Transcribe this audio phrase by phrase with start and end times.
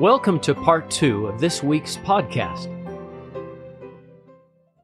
[0.00, 2.70] Welcome to part two of this week's podcast.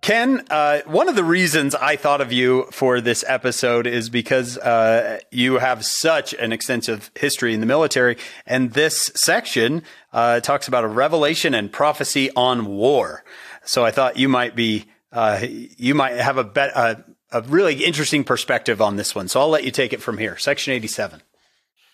[0.02, 4.58] Ken, uh, one of the reasons I thought of you for this episode is because
[4.58, 10.68] uh, you have such an extensive history in the military, and this section uh, talks
[10.68, 13.24] about a revelation and prophecy on war.
[13.64, 17.02] So I thought you might be, uh, you might have a, bet, a,
[17.32, 19.28] a really interesting perspective on this one.
[19.28, 20.36] So I'll let you take it from here.
[20.36, 21.22] Section eighty-seven.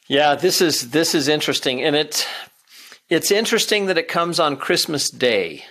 [0.09, 2.27] Yeah, this is this is interesting, and it's
[3.12, 5.64] it's interesting that it comes on Christmas Day.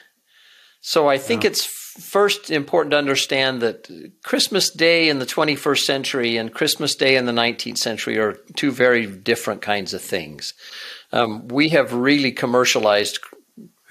[0.79, 1.49] So I think yeah.
[1.49, 3.89] it's first important to understand that
[4.23, 8.71] Christmas Day in the 21st century and Christmas Day in the 19th century are two
[8.71, 10.53] very different kinds of things.
[11.11, 13.19] Um, we have really commercialized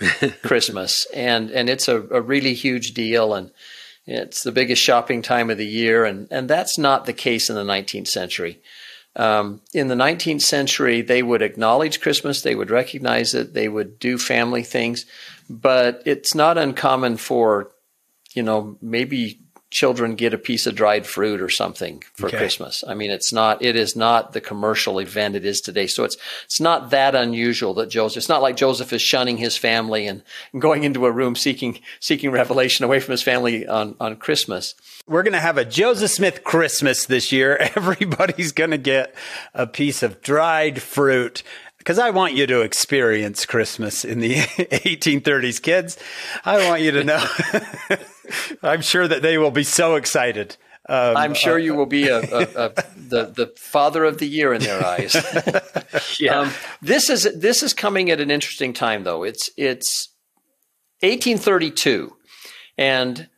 [0.43, 3.51] Christmas, and and it's a, a really huge deal, and
[4.07, 7.57] it's the biggest shopping time of the year, and and that's not the case in
[7.57, 8.63] the 19th century.
[9.17, 13.99] Um, in the 19th century, they would acknowledge Christmas, they would recognize it, they would
[13.99, 15.05] do family things,
[15.49, 17.73] but it's not uncommon for
[18.35, 19.41] you know, maybe
[19.71, 22.39] children get a piece of dried fruit or something for okay.
[22.39, 22.83] Christmas.
[22.87, 25.87] I mean, it's not, it is not the commercial event it is today.
[25.87, 29.57] So it's, it's not that unusual that Joseph, it's not like Joseph is shunning his
[29.57, 30.23] family and
[30.59, 34.75] going into a room seeking, seeking revelation away from his family on, on Christmas.
[35.07, 37.57] We're going to have a Joseph Smith Christmas this year.
[37.77, 39.15] Everybody's going to get
[39.55, 41.45] a piece of dried fruit
[41.81, 45.99] because I want you to experience Christmas in the 1830s, kids.
[46.45, 47.25] I want you to know.
[48.63, 50.59] I'm sure that they will be so excited.
[50.91, 54.27] Um, I'm sure uh, you will be a, a, a, the the father of the
[54.27, 55.15] year in their eyes.
[56.21, 56.41] yeah.
[56.41, 56.51] Um,
[56.83, 59.23] this is this is coming at an interesting time, though.
[59.23, 60.11] It's it's
[61.01, 62.15] 1832,
[62.77, 63.29] and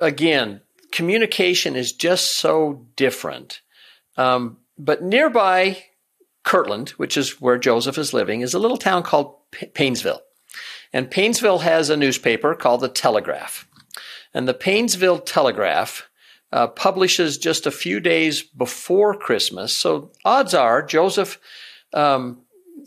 [0.00, 0.60] again,
[0.92, 3.62] communication is just so different.
[4.18, 5.84] Um, but nearby
[6.44, 10.22] Kirtland, which is where Joseph is living, is a little town called P- Painesville.
[10.92, 13.66] And Painesville has a newspaper called the Telegraph.
[14.32, 16.08] And the Painesville Telegraph
[16.52, 19.76] uh, publishes just a few days before Christmas.
[19.76, 21.40] So odds are Joseph
[21.92, 22.42] um,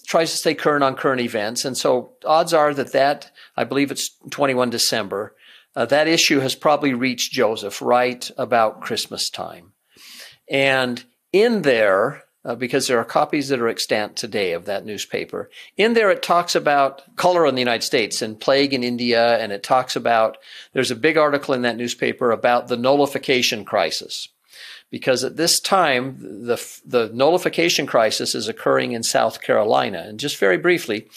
[0.05, 1.65] tries to stay current on current events.
[1.65, 5.35] And so odds are that that, I believe it's 21 December,
[5.75, 9.73] uh, that issue has probably reached Joseph right about Christmas time.
[10.49, 11.03] And
[11.33, 15.49] in there, uh, because there are copies that are extant today of that newspaper.
[15.75, 19.51] In there, it talks about cholera in the United States and plague in India, and
[19.51, 20.37] it talks about,
[20.71, 24.29] there's a big article in that newspaper about the nullification crisis.
[24.89, 30.05] Because at this time, the, the nullification crisis is occurring in South Carolina.
[30.07, 31.09] And just very briefly,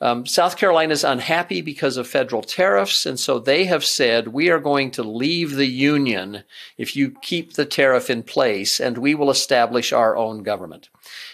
[0.00, 4.50] um, South Carolina is unhappy because of federal tariffs, and so they have said, we
[4.50, 6.44] are going to leave the union
[6.76, 10.90] if you keep the tariff in place, and we will establish our own government.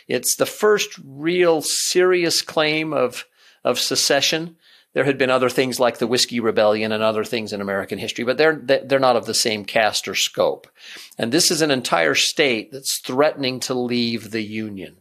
[0.07, 3.27] It's the first real serious claim of,
[3.65, 4.57] of secession.
[4.95, 8.25] There had been other things like the Whiskey Rebellion and other things in American history,
[8.25, 10.69] but they're, they're not of the same cast or scope.
[11.19, 14.99] And this is an entire state that's threatening to leave the Union.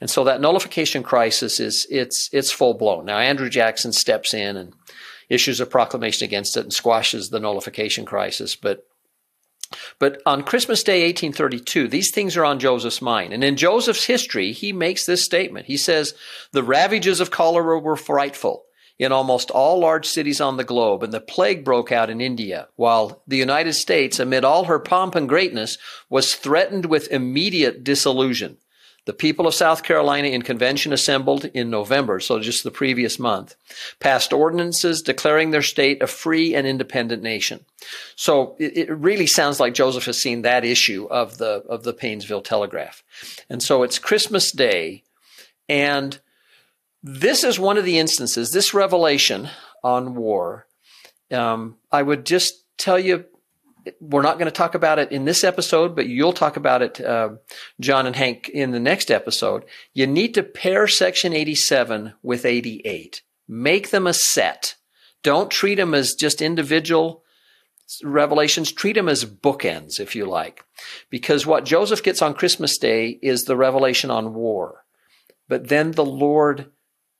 [0.00, 3.06] And so that nullification crisis is it's it's full blown.
[3.06, 4.74] Now Andrew Jackson steps in and
[5.28, 8.86] issues a proclamation against it and squashes the nullification crisis, but
[9.98, 13.32] but on Christmas Day 1832, these things are on Joseph's mind.
[13.32, 15.66] And in Joseph's history, he makes this statement.
[15.66, 16.14] He says,
[16.52, 18.64] The ravages of cholera were frightful
[18.98, 22.68] in almost all large cities on the globe, and the plague broke out in India,
[22.76, 25.78] while the United States, amid all her pomp and greatness,
[26.08, 28.56] was threatened with immediate dissolution.
[29.06, 33.54] The people of South Carolina in convention assembled in November, so just the previous month,
[34.00, 37.66] passed ordinances declaring their state a free and independent nation.
[38.16, 41.92] So it, it, really sounds like Joseph has seen that issue of the of the
[41.92, 43.02] Painesville Telegraph.
[43.50, 45.02] And so it's Christmas Day,
[45.68, 46.18] and
[47.02, 49.50] this is one of the instances, this revelation
[49.82, 50.66] on war.
[51.30, 53.26] Um, I would just tell you
[54.00, 57.00] we're not going to talk about it in this episode, but you'll talk about it,
[57.00, 57.30] uh,
[57.80, 59.64] John and Hank, in the next episode.
[59.92, 63.22] You need to pair Section 87 with 88.
[63.46, 64.76] Make them a set.
[65.22, 67.24] Don't treat them as just individual
[68.02, 68.72] revelations.
[68.72, 70.64] Treat them as bookends, if you like.
[71.10, 74.84] Because what Joseph gets on Christmas Day is the revelation on war.
[75.48, 76.70] But then the Lord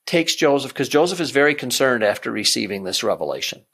[0.06, 3.64] takes Joseph, because Joseph is very concerned after receiving this revelation.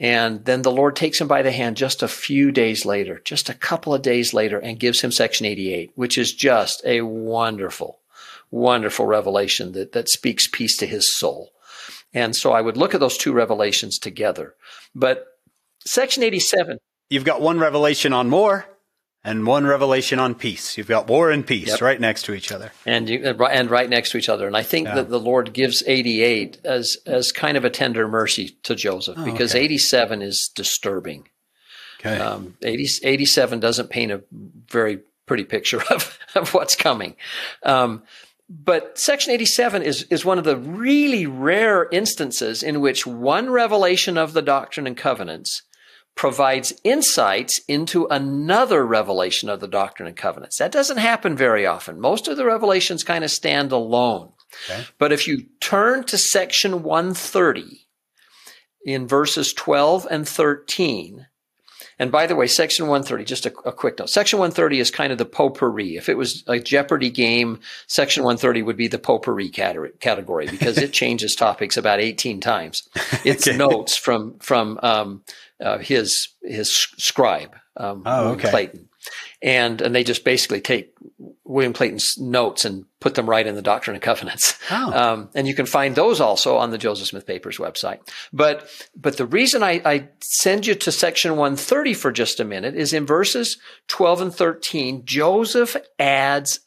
[0.00, 3.48] And then the Lord takes him by the hand just a few days later, just
[3.48, 8.00] a couple of days later, and gives him section 88, which is just a wonderful,
[8.50, 11.52] wonderful revelation that, that speaks peace to his soul.
[12.12, 14.54] And so I would look at those two revelations together.
[14.94, 15.26] But
[15.84, 16.78] section 87.
[17.10, 18.66] You've got one revelation on more,
[19.24, 20.76] and one revelation on peace.
[20.76, 21.80] You've got war and peace Yep.
[21.80, 22.72] right next to each other.
[22.84, 24.46] and you, and right next to each other.
[24.46, 28.50] And I think that the Lord gives 88 as as kind of a tender mercy
[28.64, 31.28] to Joseph because 87 is disturbing.
[32.00, 32.18] Okay.
[32.18, 34.22] Um, 80, 87 doesn't paint a
[34.70, 37.16] very pretty picture of, of what's coming.
[37.62, 38.02] Um,
[38.50, 44.18] but Section 87 is, is one of the really rare instances in which one revelation
[44.18, 45.62] of the Doctrine and Covenants
[46.14, 50.58] provides insights into another revelation of the Doctrine and Covenants.
[50.58, 52.00] That doesn't happen very often.
[52.00, 54.30] Most of the revelations kind of stand alone.
[54.70, 54.84] Okay.
[54.98, 57.86] But if you turn to section 130
[58.84, 61.26] in verses 12 and 13,
[61.98, 64.10] and by the way, section 130, just a, a, quick note.
[64.10, 65.96] Section 130 is kind of the potpourri.
[65.96, 70.92] If it was a Jeopardy game, section 130 would be the potpourri category because it
[70.92, 72.88] changes topics about 18 times.
[73.24, 73.56] It's Okay.
[73.56, 75.22] notes from, from, um,
[75.60, 78.50] uh, his, his scribe, um, Oh, William okay.
[78.50, 78.88] Clayton.
[79.42, 80.94] And, and they just basically take
[81.44, 84.58] William Clayton's notes and put them right in the Doctrine and Covenants.
[84.70, 84.92] Oh.
[85.04, 87.98] Um, and you can find those also on the Joseph Smith Papers website.
[88.32, 92.74] But, but the reason I, I send you to section 130 for just a minute
[92.74, 93.58] is in verses
[93.88, 96.60] 12 and 13, Joseph adds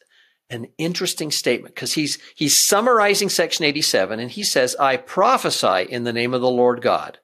[0.50, 6.04] an interesting statement because he's, he's summarizing section 87 and he says, I prophesy in
[6.04, 7.18] the name of the Lord God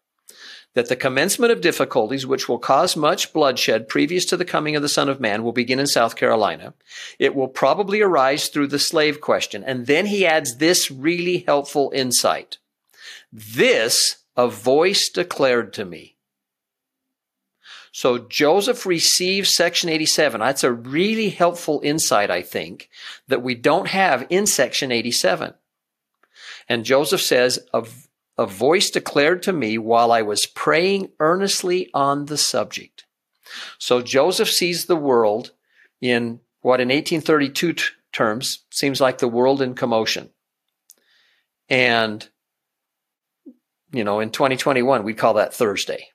[0.74, 4.82] that the commencement of difficulties, which will cause much bloodshed previous to the coming of
[4.82, 6.74] the Son of Man, will begin in South Carolina.
[7.18, 9.64] It will probably arise through the slave question.
[9.64, 12.58] And then he adds this really helpful insight.
[13.32, 16.16] This a voice declared to me.
[17.92, 20.40] So Joseph receives section 87.
[20.40, 22.90] That's a really helpful insight, I think,
[23.28, 25.54] that we don't have in section 87.
[26.68, 27.86] And Joseph says, a,
[28.36, 33.04] a voice declared to me while I was praying earnestly on the subject.
[33.78, 35.52] So Joseph sees the world
[36.00, 40.30] in what in 1832 t- terms seems like the world in commotion.
[41.68, 42.28] And,
[43.92, 46.08] you know, in 2021, we'd call that Thursday.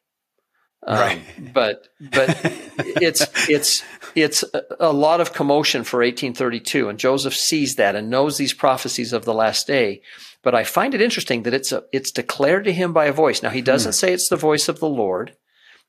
[0.86, 1.22] Um, Right.
[1.54, 2.40] But, but
[2.78, 3.84] it's, it's,
[4.16, 6.90] it's a, a lot of commotion for 1832.
[6.90, 10.02] And Joseph sees that and knows these prophecies of the last day.
[10.42, 13.44] But I find it interesting that it's a, it's declared to him by a voice.
[13.44, 15.36] Now he doesn't say it's the voice of the Lord.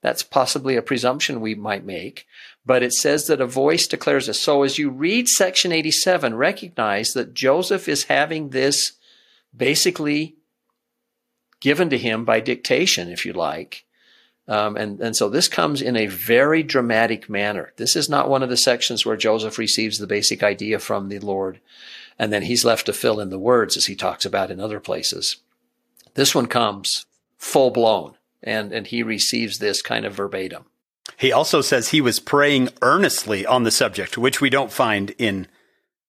[0.03, 2.27] That's possibly a presumption we might make,
[2.65, 4.41] but it says that a voice declares this.
[4.41, 8.93] So as you read section 87, recognize that Joseph is having this
[9.55, 10.37] basically
[11.61, 13.85] given to him by dictation, if you like.
[14.49, 17.73] Um, and, and so this comes in a very dramatic manner.
[17.77, 21.19] This is not one of the sections where Joseph receives the basic idea from the
[21.21, 21.61] Lord
[22.21, 24.79] and then he's left to fill in the words as he talks about in other
[24.79, 25.39] places.
[26.15, 27.07] This one comes
[27.39, 30.67] full blown and, and he receives this kind of verbatim.
[31.17, 35.49] He also says he was praying earnestly on the subject, which we don't find in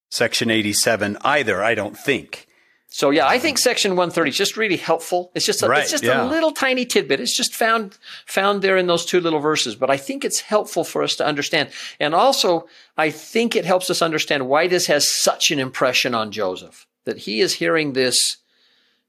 [0.09, 2.45] section 87 either, I don't think.
[2.93, 5.31] So yeah, I think section 130 is just really helpful.
[5.33, 6.27] It's just a, Right, it's just yeah.
[6.27, 7.21] a little tiny tidbit.
[7.21, 10.83] It's just found found there in those two little verses, but I think it's helpful
[10.83, 11.69] for us to understand.
[12.01, 12.67] And also,
[12.97, 17.19] I think it helps us understand why this has such an impression on Joseph that
[17.19, 18.37] he is hearing this,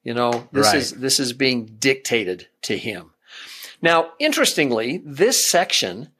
[0.04, 0.76] you know, this Right.
[0.76, 3.10] is this is being dictated to him.
[3.82, 6.10] Now, interestingly, this section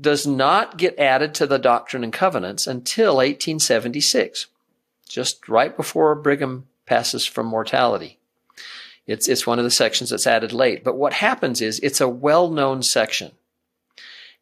[0.00, 4.46] does not get added to the Doctrine and Covenants until 1876,
[5.08, 8.18] just right before Brigham passes from mortality.
[9.06, 10.82] It's, it's one of the sections that's added late.
[10.82, 13.32] But what happens is it's a well known section.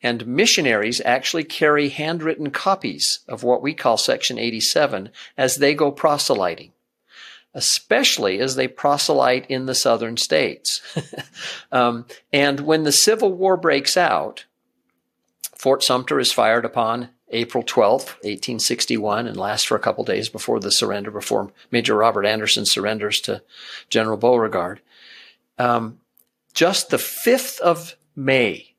[0.03, 5.93] And missionaries actually carry handwritten copies of what we call Section 87 as they go
[5.93, 6.73] proselyting,
[7.55, 10.81] especially as they proselyte in the southern states.
[11.73, 14.45] um, and when the Civil War breaks out,
[15.57, 20.61] Fort Sumter is fired upon April 12th, 1861, and lasts for a couple days before
[20.61, 23.43] the surrender, before Major Robert Anderson surrenders to
[23.89, 24.81] General Beauregard.
[25.59, 25.99] Um,
[26.55, 28.75] just the 5th of May,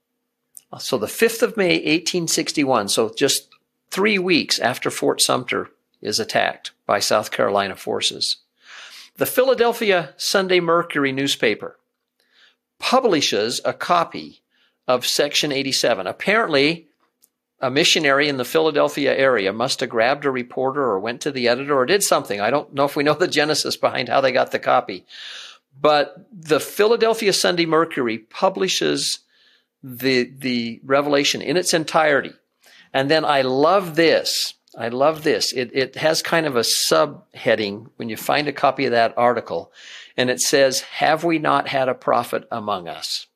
[0.79, 3.49] so the 5th of May, 1861, so just
[3.89, 5.69] three weeks after Fort Sumter
[6.01, 8.37] is attacked by South Carolina forces,
[9.17, 11.77] the Philadelphia Sunday Mercury newspaper
[12.79, 14.41] publishes a copy
[14.87, 16.07] of Section 87.
[16.07, 16.87] Apparently,
[17.63, 21.47] a missionary in the Philadelphia area must have grabbed a reporter or went to the
[21.47, 22.41] editor or did something.
[22.41, 25.05] I don't know if we know the genesis behind how they got the copy.
[25.79, 29.19] But the Philadelphia Sunday Mercury publishes
[29.81, 32.33] the, the revelation in its entirety.
[32.93, 34.55] And then I love this.
[34.77, 35.53] I love this.
[35.53, 39.71] It, it has kind of a subheading when you find a copy of that article,
[40.17, 43.27] and it says, Have we not had a prophet among us?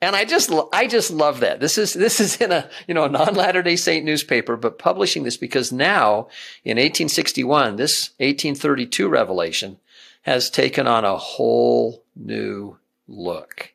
[0.00, 1.58] And I just, I just love that.
[1.58, 4.78] This is, this is in a, you know, a non Latter day Saint newspaper, but
[4.78, 6.28] publishing this because now
[6.64, 9.78] in 1861, this 1832 revelation
[10.22, 12.76] has taken on a whole new
[13.08, 13.72] look.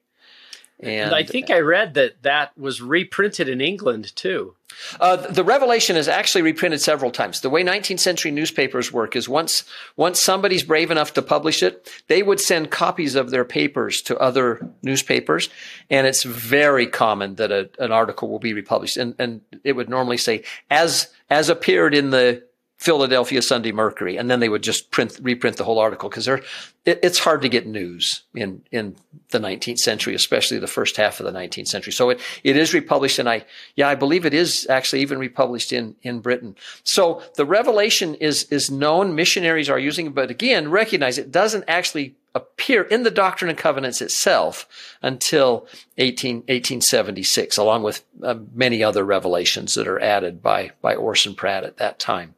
[0.80, 4.56] And, and I think I read that that was reprinted in England too.
[5.00, 7.42] Uh, the Revelation is actually reprinted several times.
[7.42, 9.64] The way 19th century newspapers work is once
[9.96, 14.18] once somebody's brave enough to publish it, they would send copies of their papers to
[14.18, 15.50] other newspapers,
[15.90, 19.90] and it's very common that a, an article will be republished, and, and it would
[19.90, 22.44] normally say as as appeared in the
[22.84, 26.44] Philadelphia Sunday Mercury, and then they would just print reprint the whole article because it,
[26.84, 28.98] it's hard to get news in in
[29.30, 31.94] the 19th century, especially the first half of the 19th century.
[31.94, 33.46] So it it is republished, and I
[33.78, 36.58] yeah I believe it is actually even republished in in Britain.
[36.84, 39.16] So the Revelation is is known.
[39.16, 43.58] Missionaries are using it, but again, recognize it doesn't actually appear in the Doctrine and
[43.58, 44.68] Covenants itself
[45.02, 51.34] until 18, 1876, along with uh, many other revelations that are added by by Orson
[51.34, 52.36] Pratt at that time.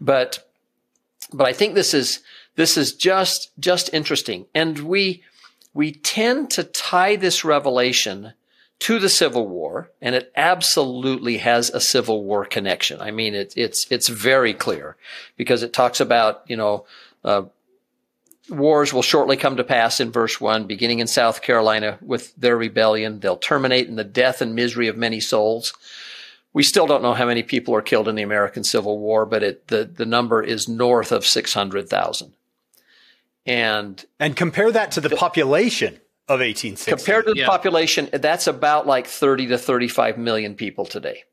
[0.00, 0.48] But,
[1.32, 2.20] but I think this is,
[2.56, 4.46] this is just, just interesting.
[4.54, 5.22] And we,
[5.72, 8.32] we tend to tie this revelation
[8.80, 13.00] to the Civil War, and it absolutely has a Civil War connection.
[13.00, 14.96] I mean, it, it's it's very clear
[15.36, 16.86] because it talks about you know
[17.22, 17.42] uh,
[18.48, 22.56] wars will shortly come to pass in verse one, beginning in South Carolina with their
[22.56, 23.20] rebellion.
[23.20, 25.74] They'll terminate in the death and misery of many souls.
[26.52, 29.42] We still don't know how many people are killed in the American Civil War, but
[29.42, 32.32] it, the, the number is north of 600,000.
[33.46, 35.94] And, and compare that to the, the population
[36.28, 36.90] of 1860.
[36.90, 37.46] Compared to the yeah.
[37.46, 41.24] population, that's about like 30 to 35 million people today.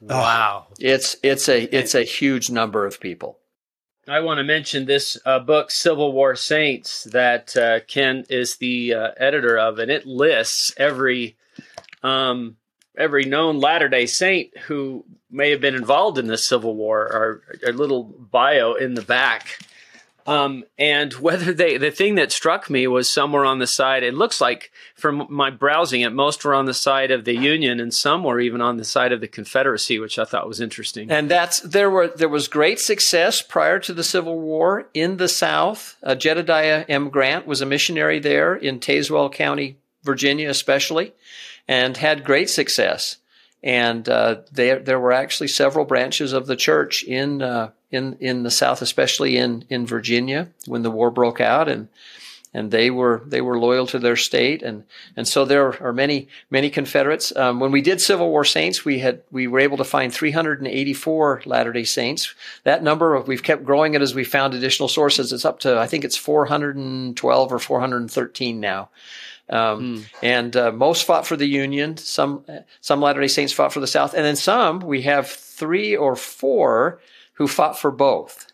[0.00, 0.66] Wow.
[0.78, 3.38] It's, it's a, it's a huge number of people.
[4.06, 8.92] I want to mention this uh, book, Civil War Saints, that uh, Ken is the
[8.92, 11.36] uh, editor of, and it lists every
[12.02, 12.56] um,
[12.96, 17.72] every known Latter day Saint who may have been involved in the Civil War, a
[17.72, 19.58] little bio in the back.
[20.26, 24.14] Um, and whether they, the thing that struck me was somewhere on the side, it
[24.14, 27.92] looks like from my browsing it, most were on the side of the Union and
[27.92, 31.10] some were even on the side of the Confederacy, which I thought was interesting.
[31.10, 35.28] And that's, there were, there was great success prior to the Civil War in the
[35.28, 35.96] South.
[36.02, 37.10] Uh, Jedediah M.
[37.10, 41.12] Grant was a missionary there in Tazewell County, Virginia, especially
[41.68, 43.18] and had great success.
[43.62, 48.42] And uh, there, there were actually several branches of the church in uh, in in
[48.42, 51.88] the South, especially in in Virginia, when the war broke out, and
[52.54, 54.84] and they were they were loyal to their state, and
[55.16, 57.34] and so there are many many Confederates.
[57.34, 61.42] Um, when we did Civil War Saints, we had we were able to find 384
[61.46, 62.34] Latter Day Saints.
[62.62, 65.32] That number we've kept growing it as we found additional sources.
[65.32, 68.88] It's up to I think it's 412 or 413 now.
[69.50, 70.04] Um, mm.
[70.22, 71.96] And uh, most fought for the Union.
[71.96, 72.44] Some
[72.80, 74.80] some Latter Day Saints fought for the South, and then some.
[74.80, 77.00] We have three or four
[77.34, 78.52] who fought for both.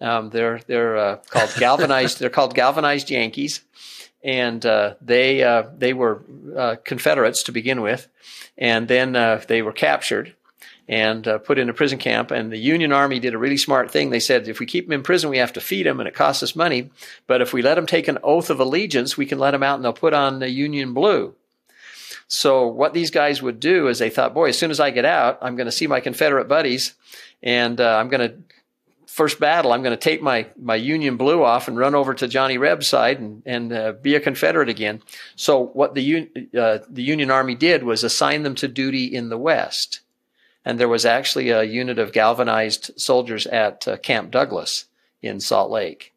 [0.00, 2.18] Um, they're they're uh, called galvanized.
[2.18, 3.60] they're called galvanized Yankees,
[4.22, 6.22] and uh, they uh, they were
[6.56, 8.08] uh, Confederates to begin with,
[8.58, 10.34] and then uh, they were captured
[10.88, 12.30] and uh, put in a prison camp.
[12.30, 14.10] And the Union Army did a really smart thing.
[14.10, 16.14] They said, if we keep them in prison, we have to feed them and it
[16.14, 16.90] costs us money.
[17.26, 19.76] But if we let them take an oath of allegiance, we can let them out
[19.76, 21.34] and they'll put on the Union blue.
[22.28, 25.04] So what these guys would do is they thought, boy, as soon as I get
[25.04, 26.94] out, I'm going to see my Confederate buddies
[27.42, 28.36] and uh, I'm going to
[29.06, 32.26] first battle, I'm going to take my, my Union blue off and run over to
[32.26, 35.02] Johnny Reb's side and, and uh, be a Confederate again.
[35.36, 39.38] So what the, uh, the Union Army did was assign them to duty in the
[39.38, 40.00] West
[40.64, 44.86] and there was actually a unit of galvanized soldiers at uh, Camp Douglas
[45.22, 46.12] in Salt Lake.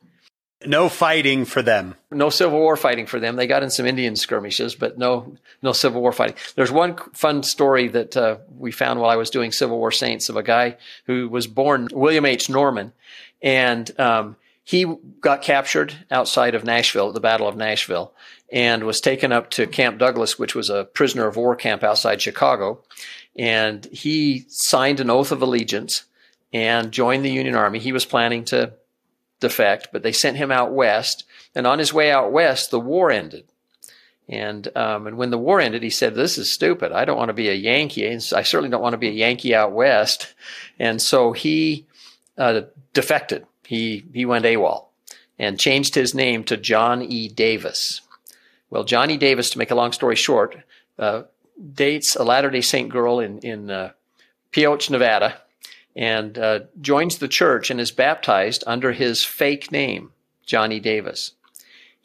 [0.66, 1.94] No fighting for them.
[2.10, 3.36] No Civil War fighting for them.
[3.36, 6.36] They got in some Indian skirmishes, but no, no Civil War fighting.
[6.56, 10.30] There's one fun story that uh, we found while I was doing Civil War Saints
[10.30, 12.50] of a guy who was born William H.
[12.50, 12.92] Norman,
[13.40, 14.36] and um,
[14.68, 14.86] he
[15.22, 18.14] got captured outside of Nashville at the Battle of Nashville,
[18.52, 22.22] and was taken up to Camp Douglas, which was a prisoner of war camp outside
[22.22, 22.84] Chicago
[23.38, 26.06] and he signed an oath of allegiance
[26.52, 27.80] and joined the Union Army.
[27.80, 28.74] He was planning to
[29.40, 31.24] defect, but they sent him out west.
[31.54, 33.46] And on his way out west, the war ended.
[34.30, 36.92] And um, and when the war ended, he said, "This is stupid.
[36.92, 38.10] I don't want to be a Yankee.
[38.10, 40.34] I certainly don't want to be a Yankee out west."
[40.80, 41.86] And so he
[42.38, 43.46] uh, defected.
[43.68, 44.86] He he went AWOL
[45.38, 47.28] and changed his name to John E.
[47.28, 48.02] Davis.
[48.70, 50.58] Well, Johnny Davis, to make a long story short,
[50.98, 51.24] uh,
[51.74, 53.92] dates a Latter day Saint girl in, in uh,
[54.52, 55.42] Pioche, Nevada,
[55.96, 60.12] and uh, joins the church and is baptized under his fake name,
[60.46, 61.34] Johnny Davis.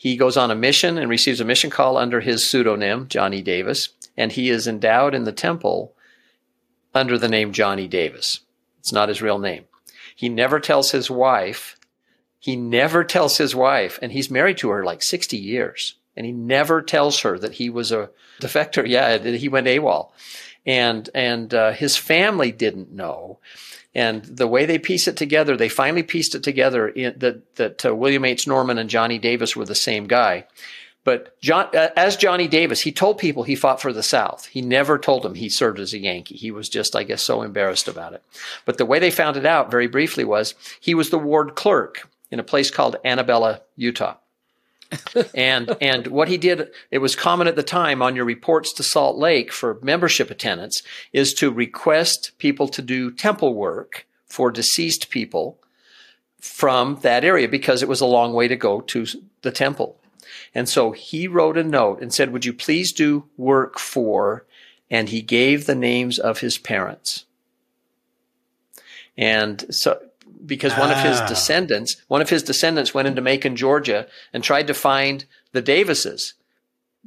[0.02, 3.90] he goes on a mission and receives a mission call under his pseudonym, Johnny Davis,
[4.16, 5.95] and he is endowed in the temple
[6.92, 8.40] under the name Johnny Davis.
[8.81, 9.64] It's not his real name.
[10.14, 11.76] He never tells his wife,
[12.38, 16.33] he never tells his wife, and he's married to her like 60 years, and he
[16.33, 18.87] never tells her that he was a defector.
[18.87, 20.11] Yeah, he went AWOL.
[20.64, 23.38] And, and uh, his family didn't know.
[23.95, 27.87] And the way they piece it together, they finally pieced it together in, that, that
[27.87, 28.47] uh, William H.
[28.47, 30.47] Norman and Johnny Davis were the same guy.
[31.04, 34.47] But John, uh, as Johnny Davis, he told people he fought for the South.
[34.47, 36.37] He never told them he served as a Yankee.
[36.37, 38.23] He was just, I guess, so embarrassed about it.
[38.64, 42.09] But the way they found it out, very briefly, was he was the ward clerk
[42.30, 44.16] in a place called Annabella, Utah.
[45.35, 48.82] and and what he did, it was common at the time on your reports to
[48.82, 50.82] Salt Lake for membership attendance,
[51.12, 55.59] is to request people to do temple work for deceased people
[56.38, 59.06] from that area because it was a long way to go to
[59.42, 59.97] the temple.
[60.54, 64.47] And so he wrote a note and said, Would you please do work for?
[64.90, 67.25] And he gave the names of his parents.
[69.16, 70.00] And so,
[70.44, 70.99] because one ah.
[70.99, 71.26] of his ah.
[71.26, 76.35] descendants, one of his descendants went into Macon, Georgia and tried to find the Davises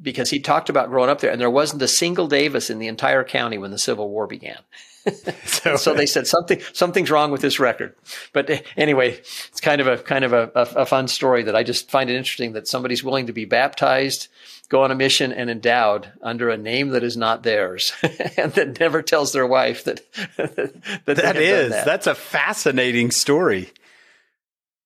[0.02, 2.88] because he talked about growing up there and there wasn't a single Davis in the
[2.88, 4.60] entire county when the Civil War began.
[5.46, 7.94] so, so, they said something something's wrong with this record.
[8.34, 11.56] But eh, anyway, it's kind of a kind of a, a, a, fun story that
[11.56, 14.30] I just find it interesting that somebody's willing to be baptized,
[14.70, 17.94] go on a mission, and endowed under a name that is not theirs,
[18.38, 20.02] and that never tells their wife that
[20.38, 21.86] that, that is that.
[21.86, 23.72] that's a fascinating story.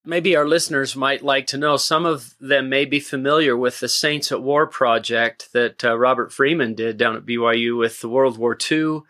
[0.05, 1.77] Maybe our listeners might like to know.
[1.77, 6.33] Some of them may be familiar with the Saints at War project that uh, Robert
[6.33, 9.01] Freeman did down at BYU with the World War II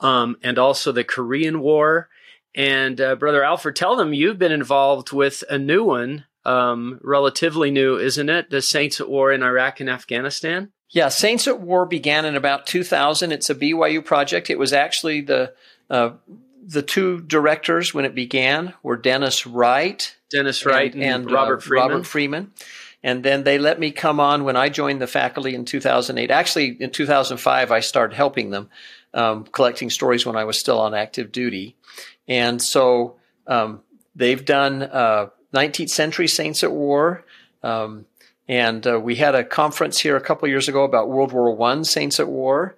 [0.00, 2.08] um, and also the Korean War.
[2.54, 7.70] And uh, Brother Alford, tell them you've been involved with a new one, um, relatively
[7.70, 8.50] new, isn't it?
[8.50, 10.72] The Saints at War in Iraq and Afghanistan.
[10.90, 13.30] Yeah, Saints at War began in about 2000.
[13.30, 14.50] It's a BYU project.
[14.50, 15.54] It was actually the
[15.88, 16.10] uh,
[16.66, 21.58] the two directors when it began were Dennis Wright, Dennis Wright, and, and, and Robert
[21.58, 21.88] uh, Freeman.
[21.88, 22.52] Robert Freeman.
[23.02, 26.30] And then they let me come on when I joined the faculty in 2008.
[26.30, 28.68] Actually, in 2005, I started helping them
[29.14, 31.76] um, collecting stories when I was still on active duty.
[32.28, 33.82] And so um,
[34.14, 37.24] they've done uh, 19th century Saints at War.
[37.62, 38.06] Um,
[38.48, 41.84] and uh, we had a conference here a couple years ago about World War One
[41.84, 42.76] Saints at War.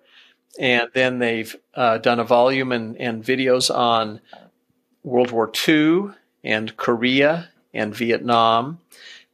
[0.58, 4.20] And then they've uh, done a volume and, and videos on
[5.02, 6.10] World War II
[6.44, 8.80] and Korea and Vietnam.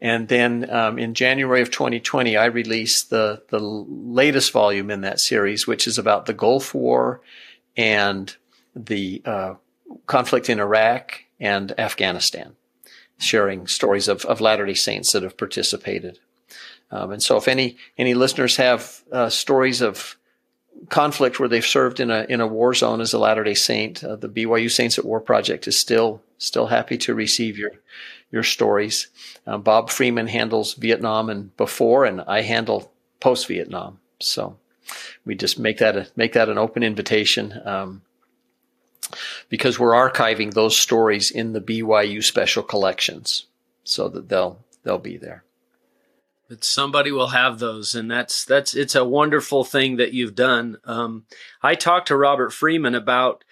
[0.01, 5.21] And then um, in January of 2020, I released the the latest volume in that
[5.21, 7.21] series, which is about the Gulf War
[7.77, 8.35] and
[8.77, 9.55] the uh,
[10.07, 12.55] conflict in Iraq and Afghanistan,
[13.19, 16.19] sharing stories of, of Latter Day Saints that have participated.
[16.91, 20.17] Um, and so, if any any listeners have uh, stories of
[20.89, 24.03] conflict where they've served in a in a war zone as a Latter Day Saint,
[24.05, 27.73] uh, the BYU Saints at War Project is still still happy to receive your
[28.31, 29.09] your stories.
[29.47, 33.99] Uh, Bob Freeman handles Vietnam and before, and I handle post Vietnam.
[34.21, 34.59] So
[35.25, 38.03] we just make that a, make that an open invitation um,
[39.49, 43.47] because we're archiving those stories in the BYU special collections,
[43.85, 45.45] so that they'll they'll be there.
[46.49, 50.79] But somebody will have those, and that's that's it's a wonderful thing that you've done.
[50.85, 51.27] Um,
[51.63, 53.45] I talked to Robert Freeman about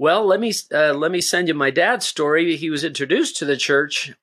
[0.00, 2.56] well, let me uh, let me send you my dad's story.
[2.56, 4.14] He was introduced to the church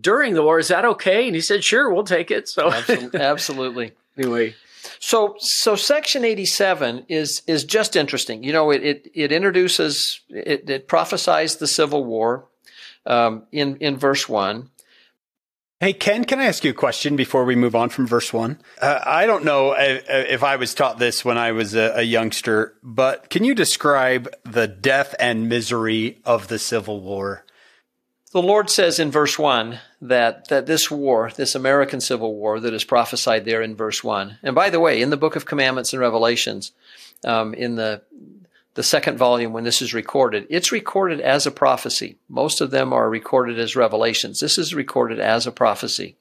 [0.00, 0.60] during the war.
[0.60, 1.26] Is that okay?
[1.26, 2.72] And he said, "Sure, we'll take it." So
[3.14, 3.90] absolutely.
[4.16, 4.54] anyway,
[5.00, 8.44] so so section eighty seven is is just interesting.
[8.44, 12.46] You know, it it, it introduces it, it prophesies the Civil War
[13.04, 14.70] um, in in verse one.
[15.82, 18.58] Hey, Ken, can I ask you a question before we move on from verse one?
[18.82, 22.02] Uh, I don't know if, if, I was taught this when I was a, a,
[22.02, 27.46] youngster, but can you describe the death and misery of the Civil War?
[28.32, 32.74] The Lord says in verse one that, that this war, this American Civil War that
[32.74, 35.94] is prophesied there in verse one, and by the way, in the book of Commandments
[35.94, 36.72] and Revelations,
[37.24, 38.02] um, in the
[38.74, 42.16] the second volume when this is recorded, it's recorded as a prophecy.
[42.28, 44.40] Most of them are recorded as revelations.
[44.40, 46.16] This is recorded as a prophecy.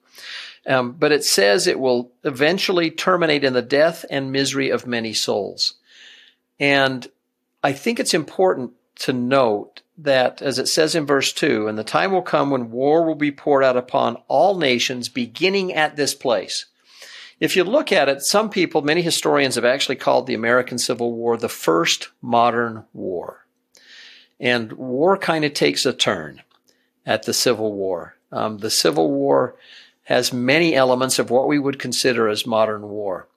[0.68, 5.14] Um, but it says it will eventually terminate in the death and misery of many
[5.14, 5.76] souls.
[6.60, 7.08] And
[7.64, 11.84] I think it's important to note that, as it says in verse 2, and the
[11.84, 16.14] time will come when war will be poured out upon all nations, beginning at this
[16.14, 16.66] place.
[17.40, 21.14] If you look at it, some people, many historians have actually called the American Civil
[21.14, 23.46] War the first modern war.
[24.40, 26.42] And war kind of takes a turn
[27.06, 28.16] at the Civil War.
[28.32, 29.56] Um, the Civil War
[30.04, 33.28] has many elements of what we would consider as modern war.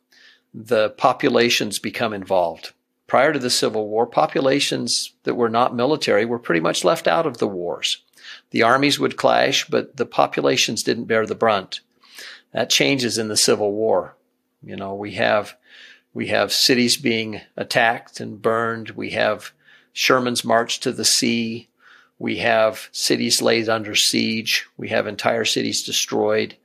[0.53, 2.73] The populations become involved.
[3.07, 7.27] Prior to the Civil War, populations that were not military were pretty much left out
[7.27, 8.03] of the wars.
[8.51, 11.81] The armies would clash, but the populations didn't bear the brunt.
[12.53, 14.15] That changes in the Civil War.
[14.63, 15.57] You know, we have
[16.15, 18.91] we have cities being attacked and burned.
[18.91, 19.53] We have
[19.93, 21.69] Sherman's march to the sea.
[22.19, 24.67] We have cities laid under siege.
[24.77, 26.57] We have entire cities destroyed.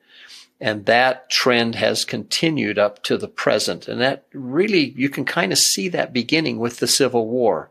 [0.59, 3.87] And that trend has continued up to the present.
[3.87, 7.69] And that really, you can kind of see that beginning with the Civil War.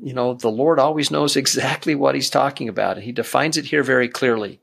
[0.00, 2.96] You know, the Lord always knows exactly what he's talking about.
[2.96, 4.60] And he defines it here very clearly.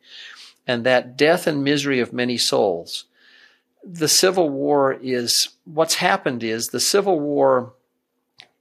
[0.69, 3.05] And that death and misery of many souls.
[3.83, 7.73] The Civil War is, what's happened is the Civil War,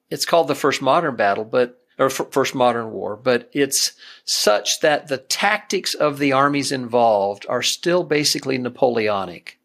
[0.09, 3.93] it's called the first modern battle, but or first modern war, but it's
[4.25, 9.59] such that the tactics of the armies involved are still basically Napoleonic.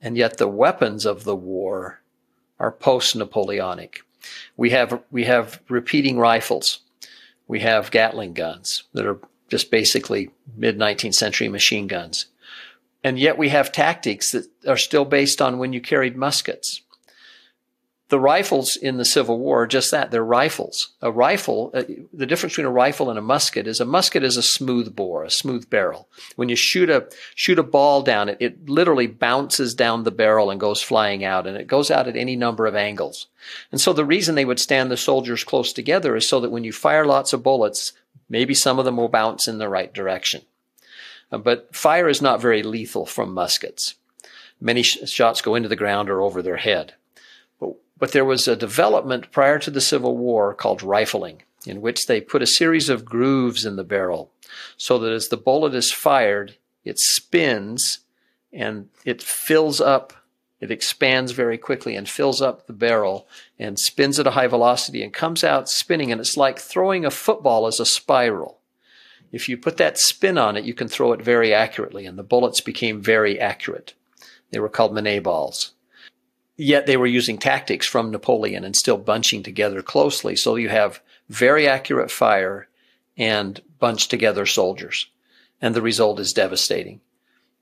[0.00, 2.00] And yet the weapons of the war
[2.58, 4.00] are post-Napoleonic.
[4.56, 6.78] We have, we have repeating rifles.
[7.48, 9.18] We have Gatling guns that are
[9.54, 12.26] just basically mid 19th century machine guns.
[13.04, 16.80] And yet we have tactics that are still based on when you carried muskets
[18.14, 20.10] the rifles in the Civil War are just that.
[20.10, 20.90] They're rifles.
[21.00, 24.36] A rifle, uh, the difference between a rifle and a musket is a musket is
[24.36, 26.08] a smooth bore, a smooth barrel.
[26.36, 30.50] When you shoot a, shoot a ball down it, it literally bounces down the barrel
[30.50, 33.26] and goes flying out and it goes out at any number of angles.
[33.72, 36.62] And so the reason they would stand the soldiers close together is so that when
[36.62, 37.94] you fire lots of bullets,
[38.28, 40.42] maybe some of them will bounce in the right direction.
[41.30, 43.94] Uh, but fire is not very lethal from muskets.
[44.60, 46.94] Many sh- shots go into the ground or over their head.
[47.96, 52.20] But there was a development prior to the Civil War called rifling, in which they
[52.20, 54.30] put a series of grooves in the barrel
[54.76, 58.00] so that as the bullet is fired, it spins
[58.52, 60.12] and it fills up,
[60.64, 65.02] it expands very quickly and fills up the barrel and spins at a high velocity
[65.02, 66.10] and comes out spinning.
[66.10, 68.60] And it's like throwing a football as a spiral.
[69.30, 72.22] If you put that spin on it, you can throw it very accurately, and the
[72.22, 73.92] bullets became very accurate.
[74.52, 75.72] They were called Minié balls.
[76.56, 80.34] Yet they were using tactics from Napoleon and still bunching together closely.
[80.34, 82.68] So you have very accurate fire
[83.18, 85.10] and bunched together soldiers.
[85.60, 87.02] And the result is devastating.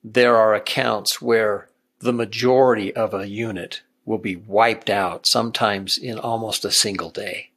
[0.05, 1.69] There are accounts where
[2.03, 7.51] the majority of a unit will be wiped out, sometimes in almost a single day.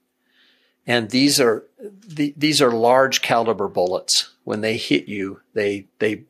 [0.87, 4.31] And these are the, these are large caliber bullets.
[4.43, 6.23] When they hit you, they they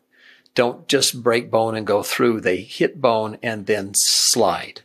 [0.53, 2.39] don't just break bone and go through.
[2.39, 4.81] They hit bone and then slide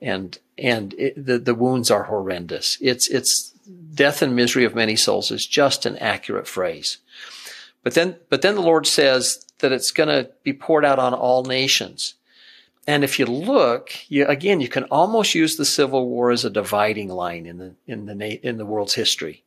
[0.00, 2.78] and and it, the the wounds are horrendous.
[2.80, 3.50] It's it's
[3.94, 6.98] death and misery of many souls is just an accurate phrase.
[7.82, 11.14] But then but then the Lord says that it's going to be poured out on
[11.14, 12.14] all nations.
[12.86, 16.50] And if you look, you, again, you can almost use the Civil War as a
[16.50, 19.42] dividing line in the in the in the world's history.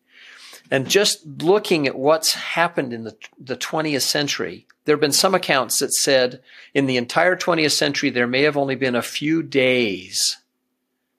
[0.72, 5.34] And just looking at what's happened in the, the 20th century, there have been some
[5.34, 6.42] accounts that said
[6.74, 10.38] in the entire 20th century, there may have only been a few days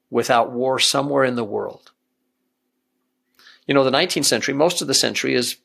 [0.09, 1.91] without war somewhere in the world.
[3.67, 5.57] You know, the 19th century, most of the century is,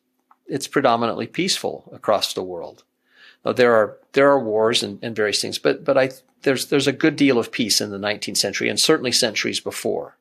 [0.47, 2.83] it's predominantly peaceful across the world.
[3.43, 6.09] Now, there are, there are wars and, and various things, but, but I,
[6.45, 10.15] there's, there's a good deal of peace in the 19th century and certainly centuries before.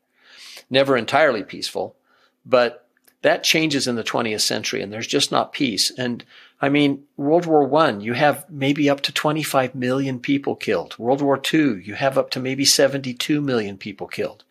[0.69, 1.95] Never entirely peaceful,
[2.45, 2.87] but
[3.23, 5.93] that changes in the 20th century and there's just not peace.
[5.97, 6.25] And
[6.61, 10.99] I mean, World War One, you have maybe up to 25 million people killed.
[10.99, 14.45] World War Two, you have up to maybe 72 million people killed.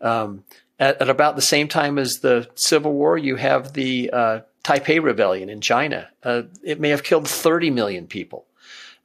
[0.00, 0.44] Um,
[0.78, 5.02] at, at, about the same time as the Civil War, you have the uh, Taiping
[5.02, 6.08] Rebellion in China.
[6.22, 8.46] Uh, it may have killed 30 million people.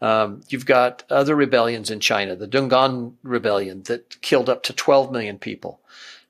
[0.02, 5.12] Um, you've got other rebellions in China, the Dungan Rebellion that killed up to 12
[5.12, 5.82] million people.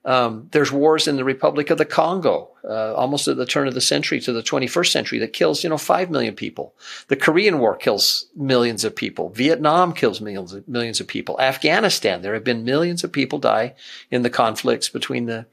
[0.02, 3.74] Um, there's wars in the Republic of the Congo, uh, almost at the turn of
[3.74, 6.74] the century to the 21st century, that kills, you know, five million people.
[7.08, 9.28] The Korean War kills millions of people.
[9.28, 11.38] Vietnam kills millions of, millions of people.
[11.38, 13.74] Afghanistan, there have been millions of people die
[14.10, 15.44] in the conflicts between the,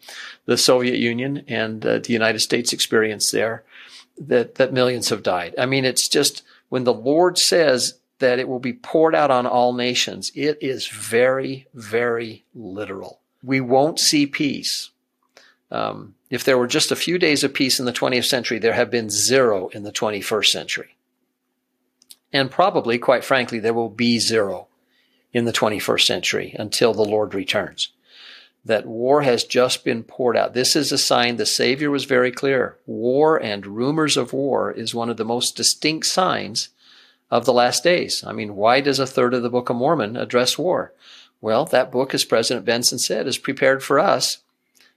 [0.45, 3.63] the Soviet Union and uh, the United States experience there.
[4.19, 5.53] That that millions have died.
[5.59, 9.45] I mean, it's just when the Lord says that it will be poured out on
[9.45, 14.91] all nations, it is very, very literal we won't see peace.
[15.71, 18.73] Um, if there were just a few days of peace in the 20th century, there
[18.73, 20.97] have been zero in the 21st century.
[22.33, 24.67] And probably, quite frankly, there will be zero
[25.31, 27.93] in the 21st century until the Lord returns.
[28.65, 30.53] That war has just been poured out.
[30.53, 32.77] This is a sign the Savior was very clear.
[32.85, 36.69] War and rumors of war is one of the most distinct signs
[37.29, 38.23] of the last days.
[38.25, 40.93] I mean, why does a third of the Book of Mormon address war?
[41.41, 44.39] Well, that book, as President Benson said, is prepared for us.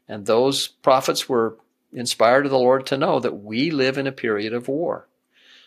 [0.08, 1.56] And those prophets were
[1.92, 5.06] inspired of the Lord to know that we live in a period of war.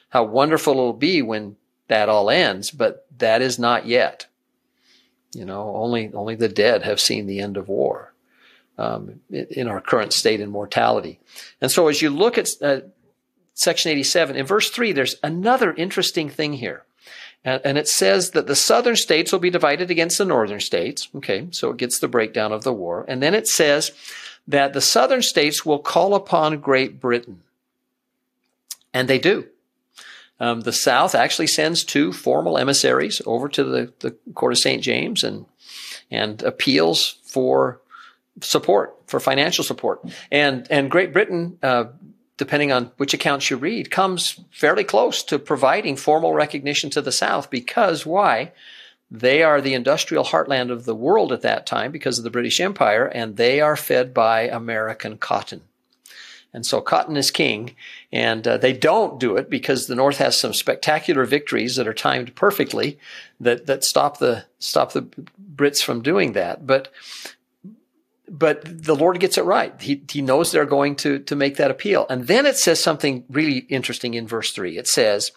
[0.09, 4.27] How wonderful it'll be when that all ends, but that is not yet.
[5.33, 8.13] You know, only only the dead have seen the end of war
[8.77, 11.19] um, in our current state in mortality.
[11.59, 12.81] And so, as you look at uh,
[13.53, 16.83] section 87 in verse 3, there's another interesting thing here.
[17.45, 21.09] And, it says that the southern states will be divided against the northern states.
[21.13, 23.03] Okay, so it gets the breakdown of the war.
[23.05, 23.91] And then it says
[24.47, 27.41] that the southern states will call upon Great Britain.
[28.93, 29.47] And they do.
[30.39, 34.81] Um, the South actually sends two formal emissaries over to the, the court of St.
[34.81, 35.45] James and,
[36.09, 37.81] and appeals for
[38.41, 40.01] support, for financial support.
[40.31, 41.85] And, and Great Britain, uh,
[42.37, 47.11] depending on which accounts you read, comes fairly close to providing formal recognition to the
[47.11, 48.51] South because why?
[49.11, 52.59] They are the industrial heartland of the world at that time because of the British
[52.59, 55.61] Empire, and they are fed by American cotton.
[56.51, 57.75] And so cotton is king,
[58.11, 61.93] and uh, they don't do it because the North has some spectacular victories that are
[61.93, 62.99] timed perfectly
[63.39, 65.07] that that stop the stop the
[65.55, 66.65] Brits from doing that.
[66.65, 66.91] But
[68.33, 69.79] but the Lord gets it right.
[69.79, 72.07] He he knows they're going to to make that appeal.
[72.09, 74.79] And then it says something really interesting in verse three.
[74.79, 75.31] It says,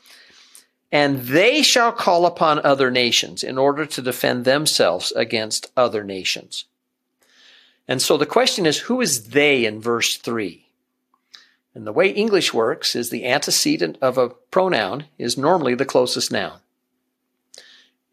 [0.91, 6.65] "And they shall call upon other nations in order to defend themselves against other nations."
[7.87, 10.67] And so the question is, who is they in verse three?
[11.75, 16.33] And the way English works is the antecedent of a pronoun is normally the closest
[16.33, 16.61] noun.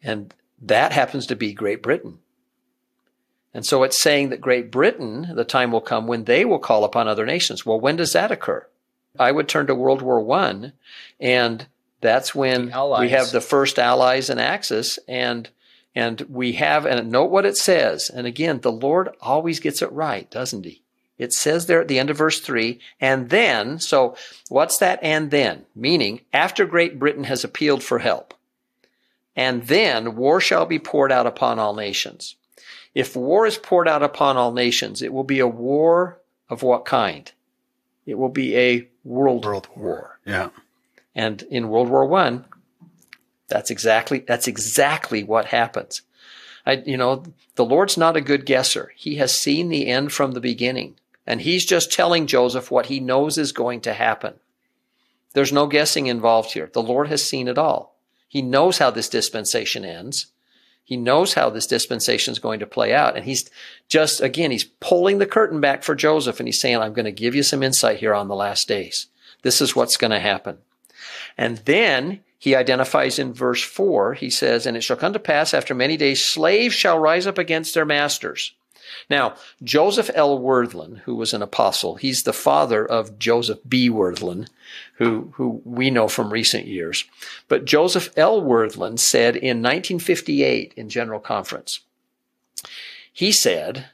[0.02, 2.18] And that happens to be Great Britain.
[3.54, 6.84] And so it's saying that Great Britain, the time will come when they will call
[6.84, 7.64] upon other nations.
[7.64, 8.66] Well, when does that occur?
[9.18, 10.72] I would turn to World War One,
[11.20, 11.66] and
[12.00, 12.66] that's when
[12.98, 15.48] we have the first allies and Axis, and
[15.94, 18.10] and we have and note what it says.
[18.10, 20.82] And again, the Lord always gets it right, doesn't he?
[21.16, 24.16] It says there at the end of verse 3, and then, so
[24.48, 25.64] what's that and then?
[25.76, 28.34] Meaning, after Great Britain has appealed for help,
[29.36, 32.34] and then war shall be poured out upon all nations.
[32.94, 36.84] If war is poured out upon all nations, it will be a war of what
[36.84, 37.30] kind?
[38.06, 39.84] It will be a world, world war.
[39.84, 40.18] war.
[40.24, 40.50] Yeah.
[41.14, 42.44] And in World War One,
[43.48, 46.02] that's exactly that's exactly what happens.
[46.66, 47.24] I, you know,
[47.56, 48.92] the Lord's not a good guesser.
[48.96, 50.96] He has seen the end from the beginning.
[51.26, 54.34] And he's just telling Joseph what he knows is going to happen.
[55.32, 56.70] There's no guessing involved here.
[56.72, 57.96] The Lord has seen it all.
[58.28, 60.26] He knows how this dispensation ends.
[60.84, 63.16] He knows how this dispensation is going to play out.
[63.16, 63.48] And he's
[63.88, 67.12] just, again, he's pulling the curtain back for Joseph and he's saying, I'm going to
[67.12, 69.06] give you some insight here on the last days.
[69.42, 70.58] This is what's going to happen.
[71.38, 75.54] And then he identifies in verse four, he says, And it shall come to pass
[75.54, 78.52] after many days, slaves shall rise up against their masters
[79.10, 80.38] now, Joseph L.
[80.38, 83.90] Wirthlin, who was an apostle, he's the father of Joseph B.
[83.90, 84.48] Wirthlin,
[84.98, 87.04] who, who we know from recent years.
[87.48, 88.40] But Joseph L.
[88.40, 91.80] Wirthlin said in 1958 in General Conference,
[93.12, 93.86] he said,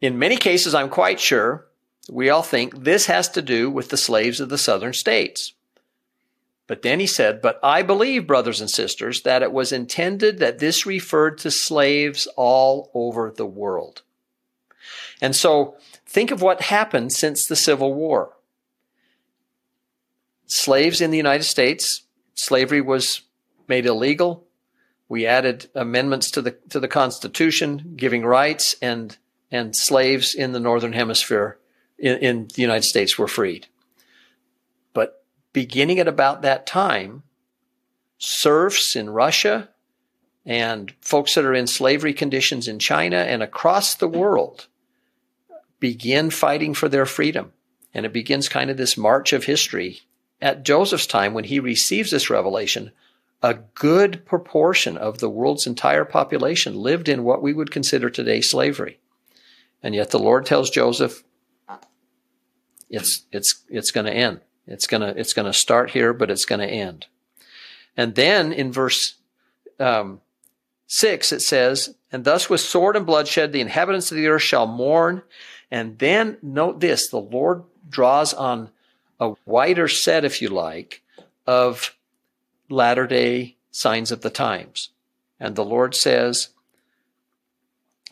[0.00, 1.66] in many cases, I'm quite sure
[2.10, 5.52] we all think this has to do with the slaves of the southern states.
[6.66, 10.58] But then he said, But I believe, brothers and sisters, that it was intended that
[10.58, 14.02] this referred to slaves all over the world.
[15.20, 18.32] And so think of what happened since the Civil War.
[20.54, 22.02] Slaves in the United States,
[22.34, 23.22] slavery was
[23.68, 24.44] made illegal.
[25.08, 29.16] We added amendments to the to the Constitution giving rights and
[29.50, 31.58] and slaves in the northern hemisphere
[31.98, 33.66] in, in the United States were freed.
[34.92, 37.22] But beginning at about that time,
[38.18, 39.70] serfs in Russia
[40.44, 44.66] and folks that are in slavery conditions in China and across the world
[45.80, 47.54] begin fighting for their freedom.
[47.94, 50.02] And it begins kind of this march of history.
[50.42, 52.90] At Joseph's time, when he receives this revelation,
[53.44, 58.40] a good proportion of the world's entire population lived in what we would consider today
[58.40, 58.98] slavery.
[59.84, 61.22] And yet the Lord tells Joseph,
[62.90, 64.40] it's, it's, it's going to end.
[64.66, 67.06] It's going to, it's going to start here, but it's going to end.
[67.96, 69.14] And then in verse
[69.78, 70.20] um,
[70.88, 74.66] 6, it says, And thus with sword and bloodshed the inhabitants of the earth shall
[74.66, 75.22] mourn,
[75.70, 78.70] and then note this the Lord draws on
[79.22, 81.02] a wider set, if you like,
[81.46, 81.96] of
[82.68, 84.90] latter day signs of the times.
[85.38, 86.48] And the Lord says,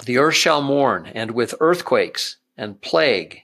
[0.05, 3.43] The earth shall mourn, and with earthquakes and plague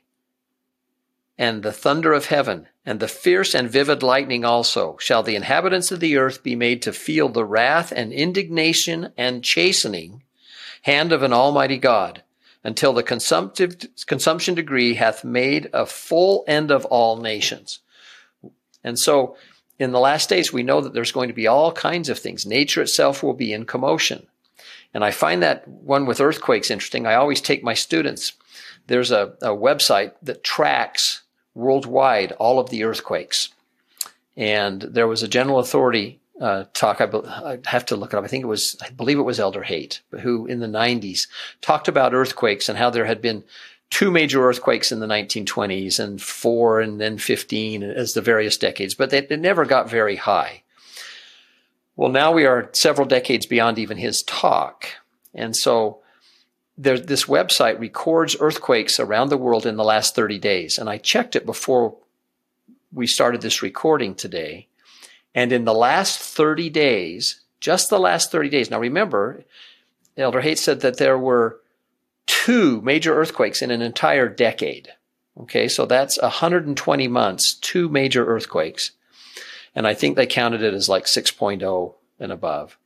[1.39, 5.91] and the thunder of heaven, and the fierce and vivid lightning also, shall the inhabitants
[5.91, 10.23] of the earth be made to feel the wrath and indignation and chastening
[10.83, 12.23] hand of an almighty God,
[12.67, 13.77] until the consumptive,
[14.07, 17.79] consumption degree hath made a full end of all nations.
[18.83, 19.37] And so,
[19.79, 22.45] in the last days, we know that there's going to be all kinds of things.
[22.45, 24.27] Nature itself will be in commotion.
[24.93, 27.07] And I find that one with earthquakes interesting.
[27.07, 28.33] I always take my students.
[28.89, 31.23] There's a, a website that tracks
[31.55, 33.51] worldwide all of the earthquakes.
[34.37, 37.01] And there was a general authority uh, talk.
[37.01, 38.25] I, I, have to look it up.
[38.25, 41.29] I think it was, I believe it was Elder Haight, who in the 90s
[41.61, 43.45] talked about earthquakes and how there had been
[43.91, 48.95] two major earthquakes in the 1920s and four and then 15 as the various decades,
[48.95, 50.63] but they, they never got very high.
[51.95, 54.89] Well, now we are several decades beyond even his talk.
[55.35, 56.01] And so
[56.77, 60.79] there, this website records earthquakes around the world in the last 30 days.
[60.79, 61.97] And I checked it before
[62.93, 64.69] we started this recording today.
[65.37, 69.45] And in the last 30 days, just the last 30 days, now remember,
[70.17, 71.61] Elder Haight said that there were
[72.25, 74.89] two major earthquakes in an entire decade.
[75.39, 78.93] Okay, so that's 120 months, two major earthquakes.
[79.75, 82.79] And I think they counted it as like 6.0 and above.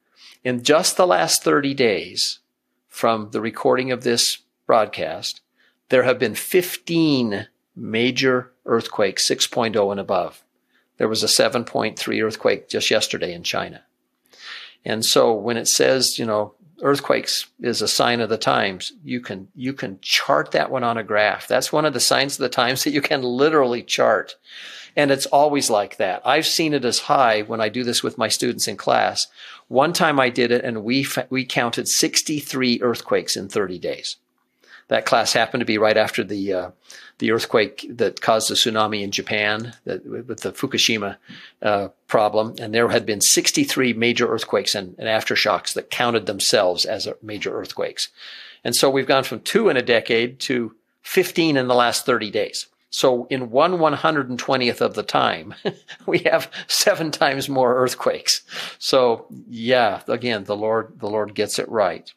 [0.42, 2.40] In just the last 30 days
[2.88, 5.40] from the recording of this broadcast,
[5.90, 10.42] there have been 15 major earthquakes, 6.0 and above.
[11.00, 13.80] There was a 7.3 earthquake just yesterday in China.
[14.84, 19.22] And so when it says, you know, earthquakes is a sign of the times, you
[19.22, 21.48] can, you can chart that one on a graph.
[21.48, 24.36] That's one of the signs of the times that you can literally chart.
[24.94, 26.20] And it's always like that.
[26.26, 29.26] I've seen it as high when I do this with my students in class.
[29.68, 34.16] One time I did it and we, we counted 63 earthquakes in 30 days.
[34.90, 36.70] That class happened to be right after the, uh,
[37.18, 41.16] the earthquake that caused the tsunami in Japan that, with the Fukushima
[41.62, 42.56] uh, problem.
[42.60, 47.56] And there had been 63 major earthquakes and, and aftershocks that counted themselves as major
[47.56, 48.08] earthquakes.
[48.64, 52.32] And so we've gone from two in a decade to 15 in the last 30
[52.32, 52.66] days.
[52.90, 55.54] So in one 120th of the time,
[56.06, 58.42] we have seven times more earthquakes.
[58.80, 62.12] So yeah, again, the Lord, the Lord gets it right.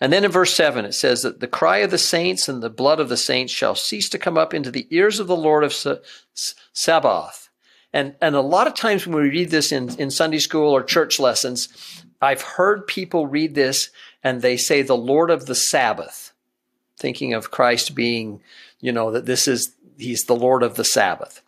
[0.00, 2.70] And then in verse 7, it says that the cry of the saints and the
[2.70, 5.64] blood of the saints shall cease to come up into the ears of the Lord
[5.64, 5.74] of
[6.72, 7.48] Sabaoth.
[7.92, 10.82] And, and a lot of times when we read this in, in Sunday school or
[10.82, 13.90] church lessons, I've heard people read this
[14.22, 16.32] and they say the Lord of the Sabbath,
[16.96, 18.40] thinking of Christ being,
[18.80, 21.42] you know, that this is, he's the Lord of the Sabbath.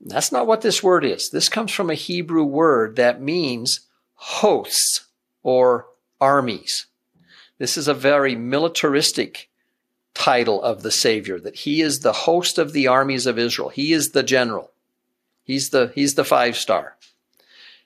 [0.00, 1.30] That's not what this word is.
[1.30, 3.80] This comes from a Hebrew word that means
[4.14, 5.06] hosts
[5.42, 5.86] or
[6.20, 6.86] armies.
[7.60, 9.50] This is a very militaristic
[10.14, 13.68] title of the Savior, that he is the host of the armies of Israel.
[13.68, 14.70] He is the general.
[15.44, 16.96] He's the, he's the five star.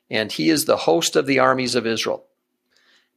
[0.08, 2.22] And he is the host of the armies of Israel.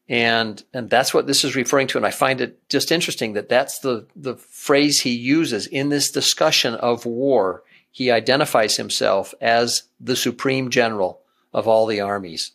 [0.10, 1.98] And, and that's what this is referring to.
[1.98, 6.10] And I find it just interesting that that's the, the phrase he uses in this
[6.10, 7.62] discussion of war.
[7.92, 11.22] He identifies himself as the supreme general
[11.54, 12.54] of all the armies.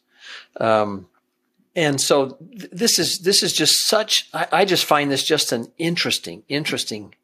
[0.56, 1.06] Um,
[1.74, 5.52] and so th- this is this is just such I, I, just find this just
[5.52, 7.14] an interesting interesting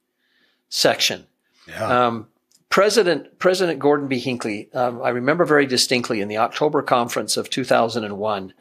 [0.68, 1.26] section
[1.66, 2.06] yeah.
[2.06, 2.28] um,
[2.70, 7.50] president president gordon b hinckley um, i remember very distinctly in the october conference of
[7.50, 8.52] 2001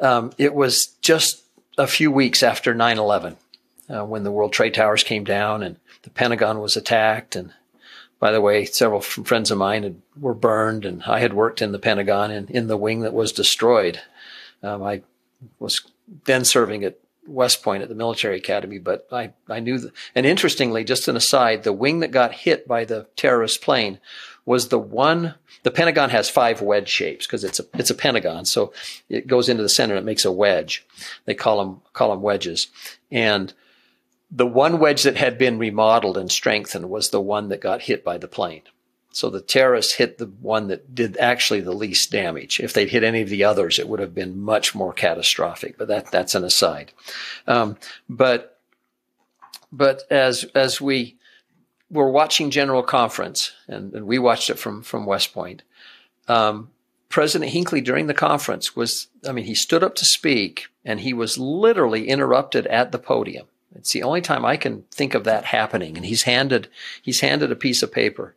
[0.00, 1.42] um, it was just
[1.76, 3.36] a few weeks after 9-11
[3.88, 7.52] uh, when the world trade towers came down and the pentagon was attacked and
[8.20, 11.70] by the way, several friends of mine had, were burned, and I had worked in
[11.70, 14.00] the Pentagon and in the wing that was destroyed.
[14.62, 15.02] Um, I
[15.58, 15.82] was
[16.24, 19.90] then serving at West Point at the military academy, but I, I knew.
[20.14, 24.00] And interestingly, just an aside, the wing that got hit by the terrorist plane
[24.44, 28.46] was the one, the Pentagon has five wedge shapes because it's a, it's a Pentagon.
[28.46, 28.72] So
[29.08, 30.86] it goes into the center and it makes a wedge.
[31.26, 32.68] They call them, call them wedges.
[33.10, 33.52] And
[34.30, 38.02] the one wedge that had been remodeled and strengthened was the one that got hit
[38.02, 38.62] by the plane.
[39.18, 42.60] So the terrorists hit the one that did actually the least damage.
[42.60, 45.76] If they'd hit any of the others, it would have been much more catastrophic.
[45.76, 46.92] But that that's an aside.
[47.48, 47.76] Um,
[48.08, 48.60] but
[49.72, 51.16] but as as we
[51.90, 55.64] were watching General Conference, and, and we watched it from from West Point.
[56.28, 56.70] Um,
[57.08, 61.12] President Hinckley during the conference was, I mean, he stood up to speak and he
[61.12, 63.46] was literally interrupted at the podium.
[63.74, 65.96] It's the only time I can think of that happening.
[65.96, 66.68] And he's handed,
[67.00, 68.34] he's handed a piece of paper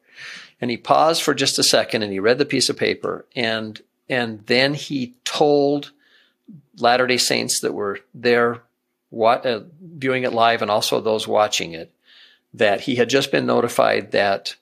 [0.62, 3.82] and he paused for just a second and he read the piece of paper and
[4.12, 5.94] and then he told
[6.78, 8.62] Latter Day Saints that were there,
[9.10, 11.92] what, uh, viewing it live, and also those watching it,
[12.54, 14.56] that he had just been notified that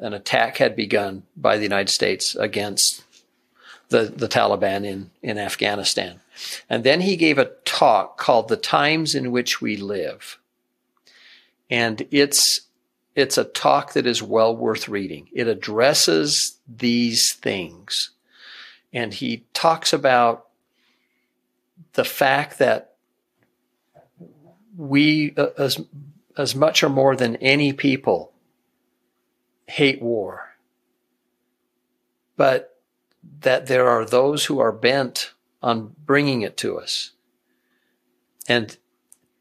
[0.00, 3.04] an attack had begun by the United States against
[3.90, 6.20] the, the Taliban in, in Afghanistan.
[6.68, 10.38] And then he gave a talk called The Times in Which We Live.
[11.70, 12.62] And it's,
[13.16, 15.28] it's a talk that is well worth reading.
[15.32, 18.10] It addresses these things.
[18.92, 20.48] And he talks about
[21.94, 22.94] the fact that
[24.76, 25.80] we, uh, as,
[26.36, 28.32] as much or more than any people,
[29.66, 30.54] hate war.
[32.36, 32.78] But
[33.40, 37.12] that there are those who are bent on bringing it to us.
[38.46, 38.76] And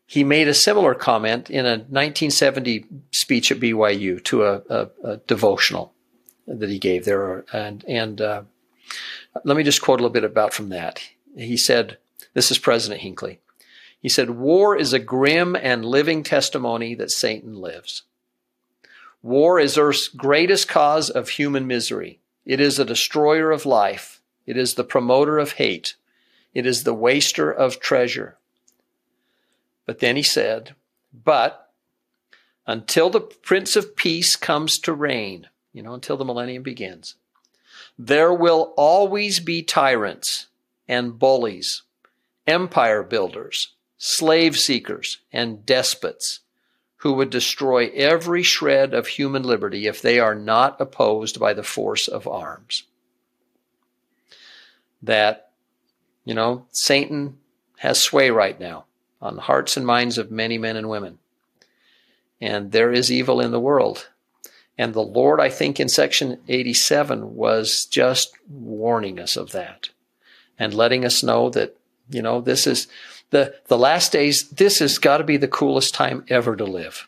[0.05, 5.17] he made a similar comment in a 1970 speech at BYU to a, a, a
[5.17, 5.93] devotional
[6.47, 7.43] that he gave there.
[7.51, 8.43] And, and uh,
[9.43, 11.01] let me just quote a little bit about from that.
[11.35, 11.97] He said,
[12.33, 13.39] This is President Hinckley.
[13.99, 18.03] He said, War is a grim and living testimony that Satan lives.
[19.23, 22.19] War is Earth's greatest cause of human misery.
[22.45, 24.21] It is a destroyer of life.
[24.45, 25.95] It is the promoter of hate.
[26.53, 28.37] It is the waster of treasure.
[29.85, 30.75] But then he said,
[31.13, 31.71] But
[32.67, 37.15] until the Prince of Peace comes to reign, you know, until the millennium begins,
[37.97, 40.47] there will always be tyrants
[40.87, 41.83] and bullies,
[42.47, 46.41] empire builders, slave seekers, and despots
[46.97, 51.63] who would destroy every shred of human liberty if they are not opposed by the
[51.63, 52.83] force of arms.
[55.03, 55.51] That,
[56.23, 57.37] you know, Satan
[57.77, 58.85] has sway right now
[59.25, 61.17] on the hearts and minds of many men and women.
[62.39, 64.09] And there is evil in the world.
[64.77, 69.89] And the Lord, I think, in section 87 was just warning us of that
[70.59, 71.75] and letting us know that,
[72.09, 72.87] you know, this is
[73.31, 77.07] the, the last days, this has got to be the coolest time ever to live.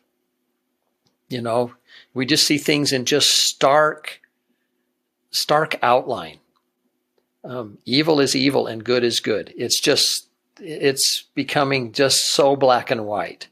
[1.30, 1.74] You know,
[2.13, 4.22] we just see things in just stark,
[5.30, 6.39] stark outline.
[7.43, 9.53] Um, evil is evil and good is good.
[9.55, 10.26] It's just,
[10.60, 13.47] it's becoming just so black and white.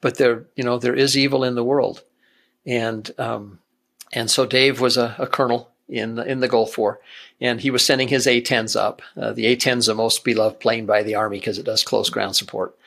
[0.00, 2.02] But there, you know, there is evil in the world.
[2.66, 3.58] And, um,
[4.12, 7.00] and so Dave was a, a colonel in the, in the Gulf War,
[7.40, 9.02] and he was sending his A-10s up.
[9.16, 12.08] Uh, the A-10 is the most beloved plane by the Army because it does close
[12.08, 12.78] ground support.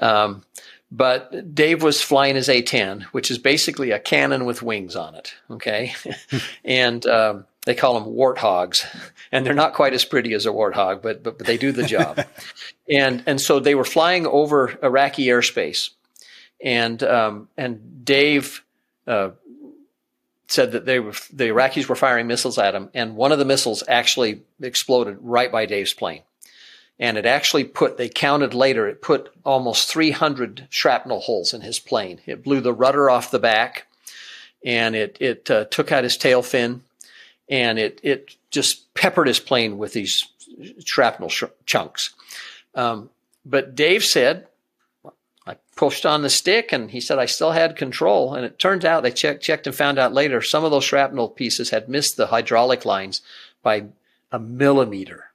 [0.00, 0.44] Um,
[0.90, 5.34] but Dave was flying his A-10, which is basically a cannon with wings on it.
[5.50, 5.94] Okay,
[6.64, 8.84] and um, they call them warthogs,
[9.32, 11.84] and they're not quite as pretty as a warthog, but but, but they do the
[11.84, 12.24] job.
[12.88, 15.90] and and so they were flying over Iraqi airspace,
[16.60, 18.64] and um, and Dave
[19.06, 19.30] uh,
[20.48, 23.44] said that they were the Iraqis were firing missiles at him, and one of the
[23.44, 26.22] missiles actually exploded right by Dave's plane.
[26.98, 31.80] And it actually put, they counted later, it put almost 300 shrapnel holes in his
[31.80, 32.20] plane.
[32.26, 33.88] It blew the rudder off the back
[34.64, 36.82] and it, it uh, took out his tail fin
[37.52, 40.26] and it, it just peppered his plane with these
[40.82, 42.14] shrapnel sh- chunks.
[42.74, 43.10] Um,
[43.44, 44.46] but Dave said
[45.46, 48.34] I pushed on the stick and he said I still had control.
[48.34, 51.28] And it turns out they checked, checked and found out later some of those shrapnel
[51.28, 53.20] pieces had missed the hydraulic lines
[53.62, 53.84] by
[54.30, 55.26] a millimeter.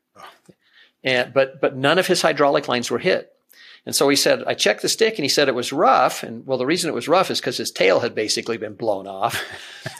[1.03, 3.31] And, but, but none of his hydraulic lines were hit.
[3.87, 6.21] And so he said, I checked the stick and he said it was rough.
[6.21, 9.07] And well, the reason it was rough is because his tail had basically been blown
[9.07, 9.41] off.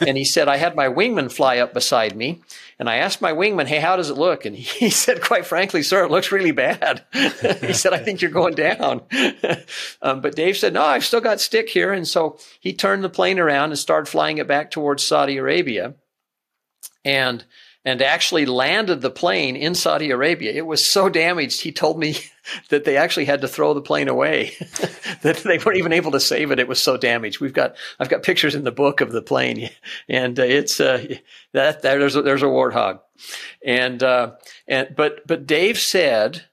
[0.06, 2.42] and he said, I had my wingman fly up beside me
[2.78, 4.44] and I asked my wingman, Hey, how does it look?
[4.44, 7.02] And he said, quite frankly, sir, it looks really bad.
[7.14, 9.00] he said, I think you're going down.
[10.02, 11.90] um, but Dave said, no, I've still got stick here.
[11.90, 15.94] And so he turned the plane around and started flying it back towards Saudi Arabia.
[17.06, 17.42] And
[17.88, 20.52] and actually landed the plane in Saudi Arabia.
[20.52, 22.16] It was so damaged, he told me
[22.68, 24.52] that they actually had to throw the plane away,
[25.22, 26.58] that they weren't even able to save it.
[26.58, 27.40] It was so damaged.
[27.40, 29.70] We've got, I've got pictures in the book of the plane,
[30.08, 30.98] and uh, it's uh,
[31.54, 33.00] that, that there's a, there's a warthog,
[33.64, 34.32] and uh,
[34.66, 36.44] and but but Dave said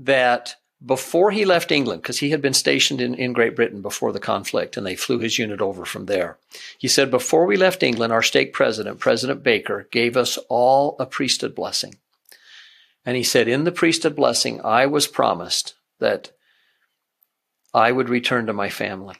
[0.00, 4.12] that before he left England, because he had been stationed in, in Great Britain before
[4.12, 6.38] the conflict, and they flew his unit over from there.
[6.78, 11.06] He said, Before we left England, our stake president, President Baker, gave us all a
[11.06, 11.94] priesthood blessing.
[13.04, 16.32] And he said, In the priesthood blessing, I was promised that
[17.72, 19.16] I would return to my family.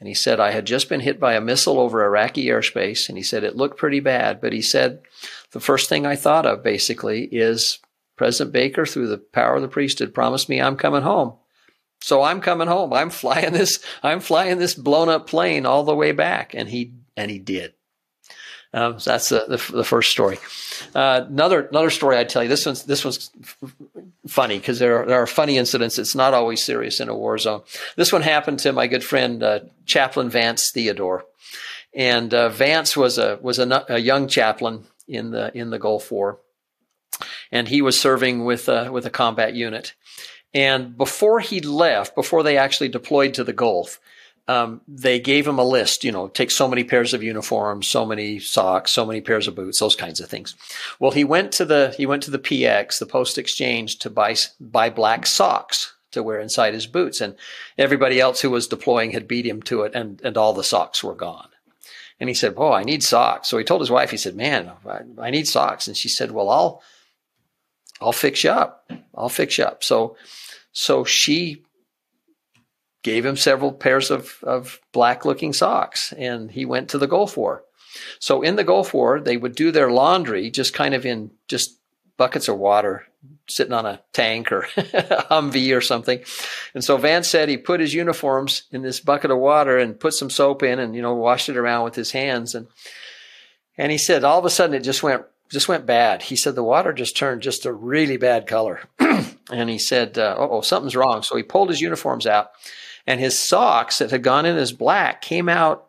[0.00, 3.08] And he said, I had just been hit by a missile over Iraqi airspace.
[3.08, 4.40] And he said, it looked pretty bad.
[4.40, 5.00] But he said,
[5.50, 7.80] the first thing I thought of basically is
[8.18, 11.34] President Baker, through the power of the priesthood, promised me I'm coming home.
[12.00, 12.92] So I'm coming home.
[12.92, 13.82] I'm flying this.
[14.02, 17.74] I'm flying this blown up plane all the way back, and he and he did.
[18.74, 20.38] Um, so that's the, the, the, first story.
[20.94, 22.50] Uh, another another story I'd tell you.
[22.50, 23.30] This one's this one's
[24.26, 25.98] funny because there are, there are funny incidents.
[25.98, 27.62] It's not always serious in a war zone.
[27.96, 31.24] This one happened to my good friend uh, Chaplain Vance Theodore,
[31.94, 36.12] and uh, Vance was a was a, a, young chaplain in the in the Gulf
[36.12, 36.38] War,
[37.50, 39.94] and he was serving with a, with a combat unit.
[40.54, 44.00] And before he left, before they actually deployed to the Gulf,
[44.48, 48.06] um, they gave him a list, you know, take so many pairs of uniforms, so
[48.06, 50.56] many socks, so many pairs of boots, those kinds of things.
[50.98, 54.36] Well, he went to the, he went to the PX, the post exchange to buy,
[54.58, 57.20] buy black socks to wear inside his boots.
[57.20, 57.36] And
[57.76, 61.04] everybody else who was deploying had beat him to it and, and all the socks
[61.04, 61.48] were gone.
[62.18, 63.48] And he said, Oh, I need socks.
[63.48, 65.86] So he told his wife, he said, man, I, I need socks.
[65.86, 66.82] And she said, well, I'll,
[68.00, 68.90] I'll fix you up.
[69.14, 69.82] I'll fix you up.
[69.82, 70.16] So,
[70.72, 71.62] so she
[73.02, 77.36] gave him several pairs of, of black looking socks and he went to the Gulf
[77.36, 77.64] War.
[78.18, 81.78] So in the Gulf War, they would do their laundry just kind of in just
[82.16, 83.06] buckets of water
[83.48, 84.62] sitting on a tank or
[85.30, 86.20] Humvee or something.
[86.74, 90.14] And so Vance said he put his uniforms in this bucket of water and put
[90.14, 92.54] some soap in and, you know, washed it around with his hands.
[92.54, 92.66] And,
[93.76, 96.22] and he said all of a sudden it just went, just went bad.
[96.22, 98.80] He said the water just turned just a really bad color.
[98.98, 101.22] and he said, uh, oh, something's wrong.
[101.22, 102.50] So he pulled his uniforms out
[103.06, 105.88] and his socks that had gone in as black came out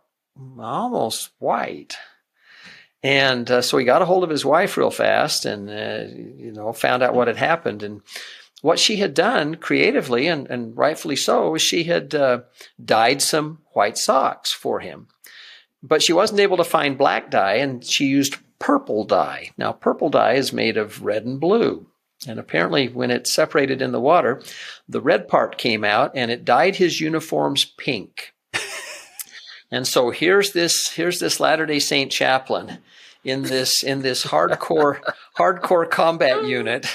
[0.58, 1.98] almost white.
[3.04, 6.52] And uh, so he got a hold of his wife real fast and, uh, you
[6.52, 7.84] know, found out what had happened.
[7.84, 8.02] And
[8.62, 12.42] what she had done creatively and, and rightfully so was she had uh,
[12.84, 15.08] dyed some white socks for him.
[15.82, 19.52] But she wasn't able to find black dye and she used purple dye.
[19.58, 21.88] Now, purple dye is made of red and blue.
[22.28, 24.42] And apparently, when it separated in the water,
[24.88, 28.34] the red part came out and it dyed his uniforms pink.
[29.72, 32.80] and so here's this here's this Latter Day Saint chaplain
[33.24, 35.00] in this in this hardcore
[35.38, 36.86] hardcore combat unit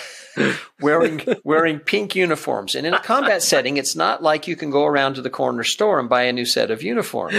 [0.80, 2.74] wearing wearing pink uniforms.
[2.74, 5.64] And in a combat setting, it's not like you can go around to the corner
[5.64, 7.36] store and buy a new set of uniforms.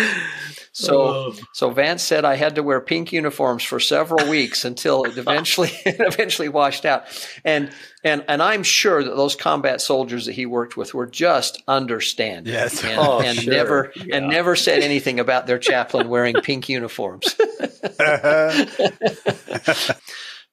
[0.78, 1.36] So, oh.
[1.54, 5.72] so Vance said I had to wear pink uniforms for several weeks until it eventually
[5.86, 7.06] it eventually washed out.
[7.46, 7.72] And
[8.04, 12.52] and and I'm sure that those combat soldiers that he worked with were just understanding.
[12.54, 13.54] Yes, and, oh, and sure.
[13.54, 14.18] never yeah.
[14.18, 17.34] and never said anything about their chaplain wearing pink uniforms.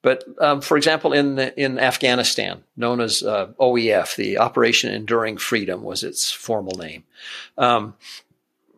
[0.01, 5.37] But um, for example, in the, in Afghanistan, known as uh, OEF, the Operation Enduring
[5.37, 7.03] Freedom was its formal name.
[7.57, 7.95] Um,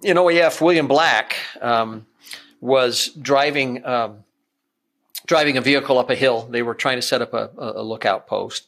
[0.06, 2.06] in OEF, William Black um,
[2.62, 4.24] was driving um,
[5.26, 6.48] driving a vehicle up a hill.
[6.50, 8.68] They were trying to set up a, a, lookout post,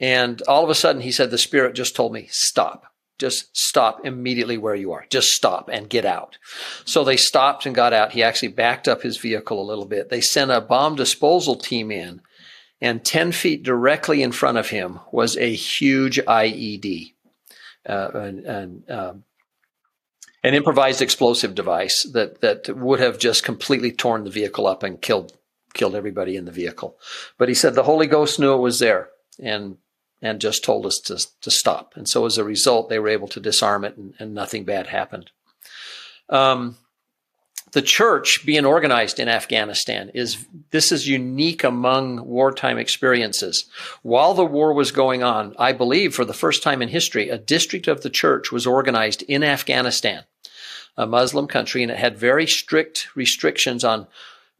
[0.00, 2.86] and all of a sudden, he said, "The Spirit just told me stop."
[3.18, 5.06] Just stop immediately where you are.
[5.08, 6.38] Just stop and get out.
[6.84, 8.10] So they stopped and got out.
[8.10, 10.08] He actually backed up his vehicle a little bit.
[10.08, 12.20] They sent a bomb disposal team in,
[12.80, 17.12] and 10 feet directly in front of him was a huge IED.
[17.88, 19.24] Uh, and, um,
[20.42, 25.00] an improvised explosive device that that would have just completely torn the vehicle up and
[25.00, 25.32] killed
[25.74, 26.98] killed everybody in the vehicle.
[27.38, 29.10] But he said the Holy Ghost knew it was there
[29.42, 29.78] and
[30.20, 31.92] and just told us to to stop.
[31.96, 34.88] And so as a result, they were able to disarm it and, and nothing bad
[34.88, 35.30] happened.
[36.28, 36.76] Um,
[37.72, 43.64] the church being organized in Afghanistan is this is unique among wartime experiences.
[44.02, 47.38] While the war was going on, I believe for the first time in history, a
[47.38, 50.24] district of the church was organized in Afghanistan
[50.96, 54.06] a Muslim country, and it had very strict restrictions on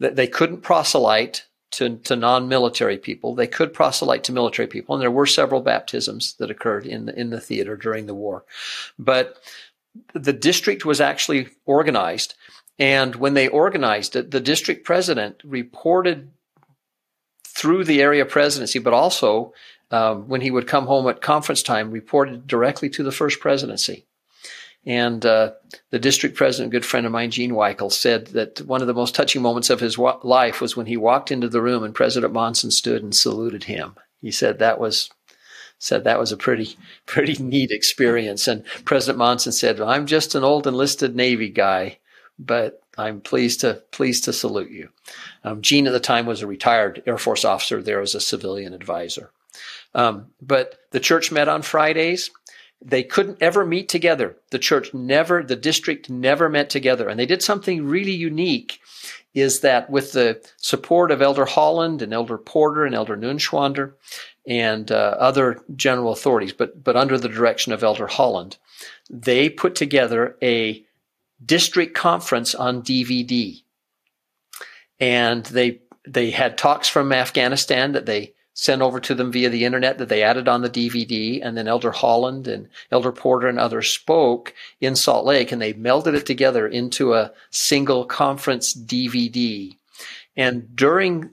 [0.01, 3.35] that they couldn't proselyte to, to non-military people.
[3.35, 7.19] They could proselyte to military people, and there were several baptisms that occurred in the,
[7.19, 8.45] in the theater during the war.
[8.99, 9.37] But
[10.13, 12.35] the district was actually organized,
[12.79, 16.31] and when they organized it, the district president reported
[17.47, 19.53] through the area presidency, but also
[19.91, 24.07] um, when he would come home at conference time, reported directly to the first presidency.
[24.85, 25.53] And uh,
[25.91, 28.95] the district president, a good friend of mine, Gene Weichel, said that one of the
[28.95, 31.95] most touching moments of his wa- life was when he walked into the room and
[31.95, 33.95] President Monson stood and saluted him.
[34.21, 35.11] He said that was
[35.79, 36.77] said that was a pretty
[37.07, 38.49] pretty neat experience.
[38.49, 41.99] And President Monson said, "I'm just an old enlisted Navy guy,
[42.39, 44.89] but I'm pleased to pleased to salute you."
[45.45, 48.75] Um, Gene at the time was a retired Air Force officer there as a civilian
[48.75, 49.31] advisor.
[49.95, 52.31] Um, but the church met on Fridays
[52.85, 54.37] they couldn't ever meet together.
[54.51, 57.09] The church never, the district never met together.
[57.09, 58.81] And they did something really unique
[59.35, 63.93] is that with the support of Elder Holland and Elder Porter and Elder Neuenschwander
[64.47, 68.59] and uh, other general authorities, but, but under the direction of Elder Holland,
[69.09, 70.85] they put together a
[71.45, 73.63] district conference on DVD.
[75.01, 79.65] And they, they had talks from Afghanistan that they sent over to them via the
[79.65, 81.41] internet that they added on the DVD.
[81.43, 85.75] And then Elder Holland and Elder Porter and others spoke in Salt Lake and they
[85.75, 89.75] melded it together into a single conference DVD.
[90.37, 91.31] And during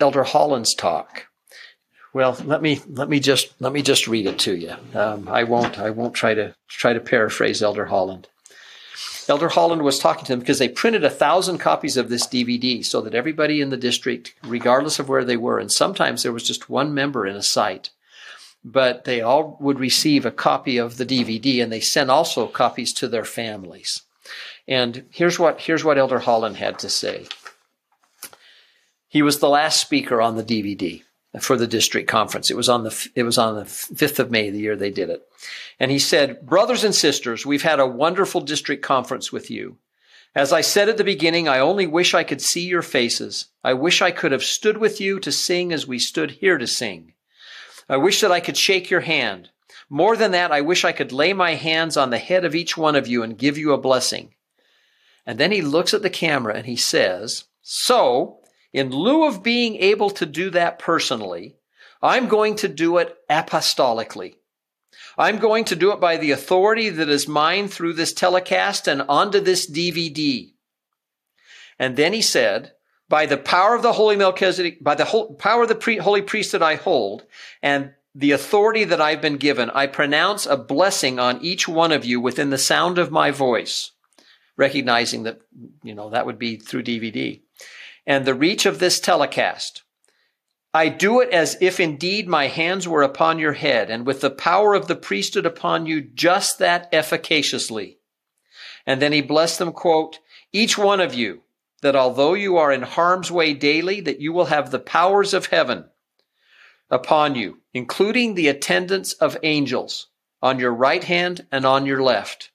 [0.00, 1.26] Elder Holland's talk,
[2.12, 4.74] well, let me let me just let me just read it to you.
[4.94, 8.28] Um, I won't I won't try to try to paraphrase Elder Holland.
[9.28, 12.84] Elder Holland was talking to them because they printed a thousand copies of this DVD
[12.84, 16.44] so that everybody in the district, regardless of where they were, and sometimes there was
[16.44, 17.90] just one member in a site,
[18.64, 22.92] but they all would receive a copy of the DVD and they sent also copies
[22.94, 24.02] to their families.
[24.66, 27.26] And here's what here's what Elder Holland had to say.
[29.08, 31.02] He was the last speaker on the DVD
[31.40, 32.50] for the district conference.
[32.50, 35.10] It was on the it was on the 5th of May the year they did
[35.10, 35.22] it.
[35.78, 39.76] And he said, "Brothers and sisters, we've had a wonderful district conference with you.
[40.34, 43.46] As I said at the beginning, I only wish I could see your faces.
[43.64, 46.66] I wish I could have stood with you to sing as we stood here to
[46.66, 47.14] sing.
[47.88, 49.50] I wish that I could shake your hand.
[49.90, 52.76] More than that, I wish I could lay my hands on the head of each
[52.76, 54.34] one of you and give you a blessing."
[55.26, 58.37] And then he looks at the camera and he says, "So,
[58.72, 61.56] in lieu of being able to do that personally,
[62.02, 64.34] I'm going to do it apostolically.
[65.16, 69.02] I'm going to do it by the authority that is mine through this telecast and
[69.02, 70.52] onto this DVD.
[71.78, 72.72] And then he said,
[73.08, 76.22] by the power of the holy Melchizedek, by the whole, power of the pre, holy
[76.22, 77.24] priest that I hold,
[77.62, 82.04] and the authority that I've been given, I pronounce a blessing on each one of
[82.04, 83.92] you within the sound of my voice,
[84.56, 85.40] recognizing that,
[85.82, 87.40] you know, that would be through DVD
[88.08, 89.82] and the reach of this telecast.
[90.72, 94.30] I do it as if indeed my hands were upon your head, and with the
[94.30, 97.98] power of the priesthood upon you, just that efficaciously.
[98.86, 100.20] And then he blessed them, quote,
[100.52, 101.42] each one of you,
[101.82, 105.46] that although you are in harm's way daily, that you will have the powers of
[105.46, 105.84] heaven
[106.90, 110.06] upon you, including the attendance of angels
[110.40, 112.50] on your right hand and on your left.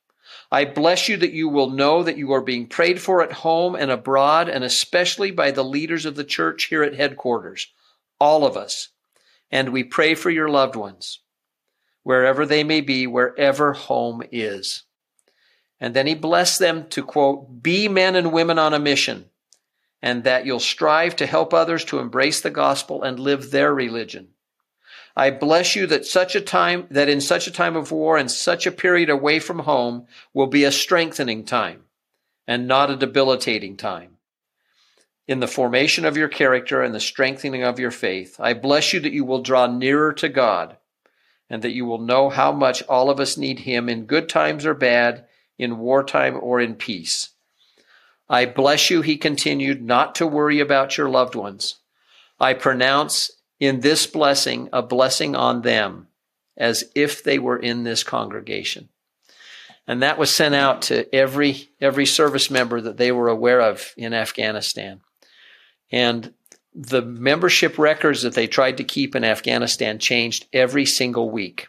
[0.54, 3.74] I bless you that you will know that you are being prayed for at home
[3.74, 7.74] and abroad, and especially by the leaders of the church here at headquarters,
[8.20, 8.90] all of us.
[9.50, 11.22] And we pray for your loved ones,
[12.04, 14.84] wherever they may be, wherever home is.
[15.80, 19.32] And then he blessed them to quote, be men and women on a mission,
[20.04, 24.33] and that you'll strive to help others to embrace the gospel and live their religion.
[25.16, 28.32] I bless you that such a time, that in such a time of war and
[28.32, 31.84] such a period away from home will be a strengthening time
[32.48, 34.18] and not a debilitating time.
[35.28, 39.00] In the formation of your character and the strengthening of your faith, I bless you
[39.02, 40.78] that you will draw nearer to God
[41.50, 44.66] and that you will know how much all of us need Him in good times
[44.66, 45.26] or bad,
[45.58, 47.30] in wartime or in peace.
[48.28, 51.76] I bless you, he continued, not to worry about your loved ones.
[52.40, 53.30] I pronounce
[53.64, 56.08] in this blessing a blessing on them
[56.58, 58.90] as if they were in this congregation.
[59.88, 63.94] And that was sent out to every every service member that they were aware of
[63.96, 65.00] in Afghanistan.
[65.92, 66.34] And
[66.76, 71.68] the membership records that they tried to keep in Afghanistan changed every single week.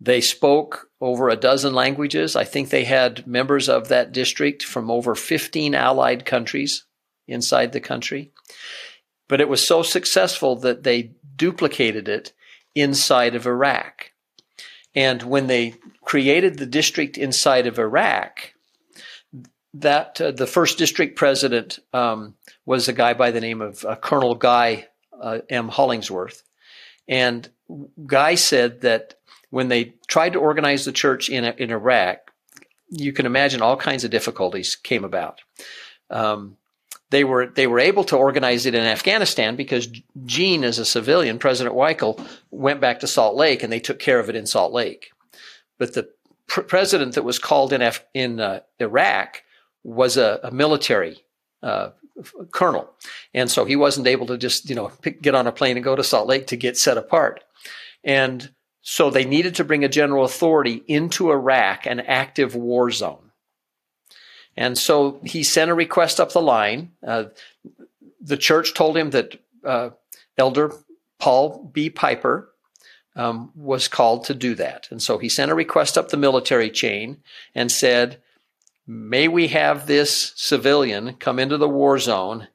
[0.00, 2.34] They spoke over a dozen languages.
[2.34, 6.84] I think they had members of that district from over 15 allied countries
[7.28, 8.32] inside the country.
[9.28, 12.32] But it was so successful that they duplicated it
[12.74, 14.12] inside of Iraq.
[14.94, 15.74] And when they
[16.04, 18.52] created the district inside of Iraq,
[19.74, 22.34] that uh, the first district president um,
[22.66, 24.88] was a guy by the name of uh, Colonel Guy
[25.20, 25.68] uh, M.
[25.68, 26.42] Hollingsworth.
[27.06, 27.48] And
[28.06, 29.14] Guy said that
[29.50, 32.18] when they tried to organize the church in, in Iraq,
[32.90, 35.40] you can imagine all kinds of difficulties came about.
[36.10, 36.56] Um,
[37.10, 39.88] they were they were able to organize it in Afghanistan because
[40.24, 44.18] Gene, as a civilian, President Weichel, went back to Salt Lake and they took care
[44.18, 45.10] of it in Salt Lake.
[45.78, 46.10] But the
[46.46, 49.42] pr- president that was called in Af- in uh, Iraq
[49.82, 51.24] was a, a military
[51.62, 51.90] uh,
[52.52, 52.90] colonel,
[53.32, 55.84] and so he wasn't able to just you know pick, get on a plane and
[55.84, 57.42] go to Salt Lake to get set apart.
[58.04, 58.50] And
[58.82, 63.27] so they needed to bring a general authority into Iraq, an active war zone.
[64.58, 66.90] And so he sent a request up the line.
[67.06, 67.26] Uh,
[68.20, 69.90] the church told him that uh,
[70.36, 70.72] Elder
[71.20, 71.90] Paul B.
[71.90, 72.50] Pieper
[73.14, 74.88] um, was called to do that.
[74.90, 77.18] And so he sent a request up the military chain
[77.54, 78.20] and said,
[78.84, 82.48] May we have this civilian come into the war zone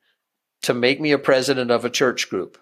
[0.64, 2.58] to make me a president of a church group.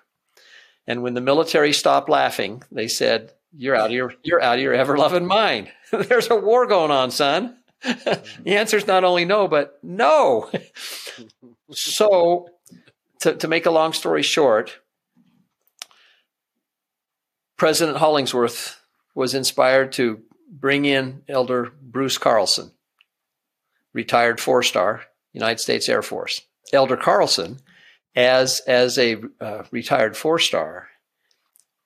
[0.85, 4.61] And when the military stopped laughing, they said, You're out of your you're out of
[4.61, 5.71] your ever loving mind.
[5.91, 7.57] There's a war going on, son.
[7.83, 10.51] the answer is not only no, but no.
[11.71, 12.49] so,
[13.21, 14.79] to, to make a long story short,
[17.57, 18.81] President Hollingsworth
[19.15, 22.71] was inspired to bring in Elder Bruce Carlson,
[23.93, 25.03] retired four star,
[25.33, 26.41] United States Air Force.
[26.73, 27.59] Elder Carlson,
[28.15, 30.89] as, as a uh, retired four star,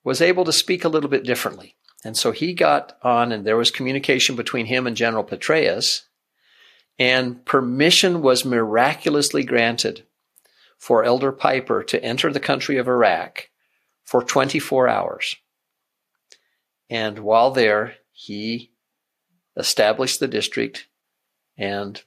[0.04, 1.75] was able to speak a little bit differently.
[2.04, 6.02] And so he got on, and there was communication between him and General Petraeus,
[6.98, 10.04] and permission was miraculously granted
[10.78, 13.48] for Elder Pieper to enter the country of Iraq
[14.04, 15.36] for 24 hours.
[16.88, 18.70] And while there, he
[19.56, 20.86] established the district
[21.58, 22.02] and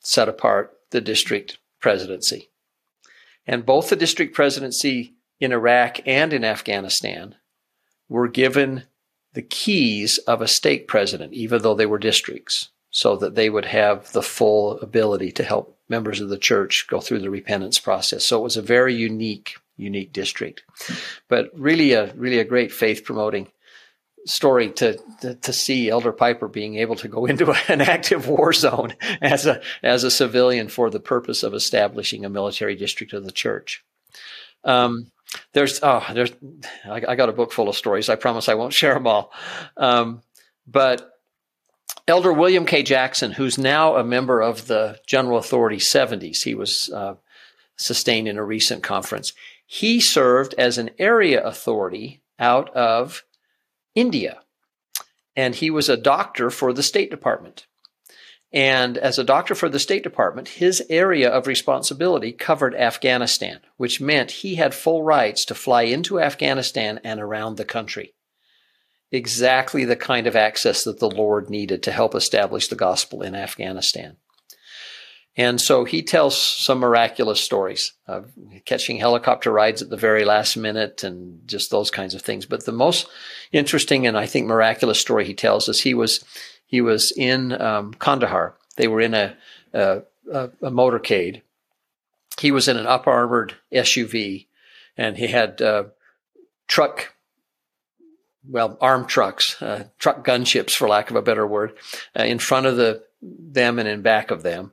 [0.00, 2.50] set apart the district presidency.
[3.46, 7.36] And both the district presidency in Iraq and in Afghanistan
[8.08, 8.84] were given
[9.36, 13.66] the keys of a stake president, even though they were districts, so that they would
[13.66, 18.24] have the full ability to help members of the church go through the repentance process.
[18.24, 20.62] So it was a very unique, unique district,
[21.28, 23.48] but really a, really a great faith promoting
[24.24, 28.54] story to, to, to see Elder Pieper being able to go into an active war
[28.54, 33.26] zone as a as a civilian for the purpose of establishing a military district of
[33.26, 33.84] the church.
[34.64, 35.12] Um,
[35.52, 36.32] there's oh there's
[36.84, 38.08] I, I, got a book full of stories.
[38.08, 39.32] I promise I won't share them all.
[39.76, 40.22] Um,
[40.66, 41.12] but
[42.08, 42.82] Elder William K.
[42.82, 47.14] Jackson, who's now a member of the General Authority 70s, he was uh,
[47.76, 49.32] sustained in a recent conference.
[49.66, 53.24] He served as an area authority out of
[53.94, 54.40] India.
[55.34, 57.66] And he was a doctor for the State Department.
[58.52, 64.00] And as a doctor for the State Department, his area of responsibility covered Afghanistan, which
[64.00, 68.14] meant he had full rights to fly into Afghanistan and around the country.
[69.10, 73.34] Exactly the kind of access that the Lord needed to help establish the gospel in
[73.34, 74.16] Afghanistan.
[75.36, 78.32] And so he tells some miraculous stories of
[78.64, 82.46] catching helicopter rides at the very last minute and just those kinds of things.
[82.46, 83.06] But the most
[83.52, 86.24] interesting and I think miraculous story he tells is he was
[86.66, 88.54] he was in um, Kandahar.
[88.76, 89.36] They were in a,
[89.72, 90.02] a,
[90.32, 91.42] a, a motorcade.
[92.38, 94.46] He was in an up armored SUV,
[94.96, 95.84] and he had uh,
[96.68, 97.14] truck
[98.48, 101.76] well, armed trucks, uh, truck gunships, for lack of a better word,
[102.16, 104.72] uh, in front of the them and in back of them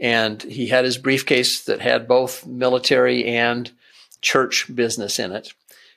[0.00, 3.70] and he had his briefcase that had both military and
[4.22, 5.52] church business in it.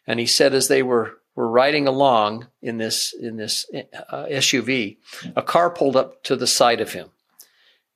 [0.06, 3.66] And he said as they were were riding along in this in this
[4.10, 4.98] uh, SUV,
[5.36, 7.10] a car pulled up to the side of him,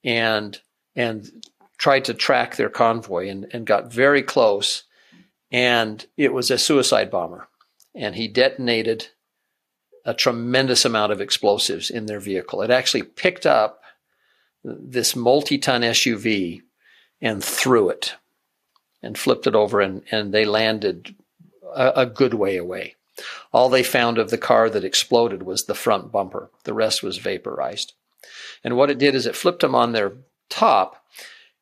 [0.02, 0.60] and
[0.96, 1.44] and
[1.76, 4.82] tried to track their convoy and, and got very close,
[5.52, 7.48] and it was a suicide bomber,
[7.94, 9.08] and he detonated
[10.04, 12.62] a tremendous amount of explosives in their vehicle.
[12.62, 13.82] It actually picked up
[14.64, 16.62] this multi-ton SUV
[17.20, 18.14] and threw it
[19.02, 21.14] and flipped it over and, and they landed
[21.74, 22.94] a, a good way away.
[23.52, 26.50] All they found of the car that exploded was the front bumper.
[26.64, 27.94] The rest was vaporized.
[28.62, 30.12] And what it did is it flipped them on their
[30.48, 31.04] top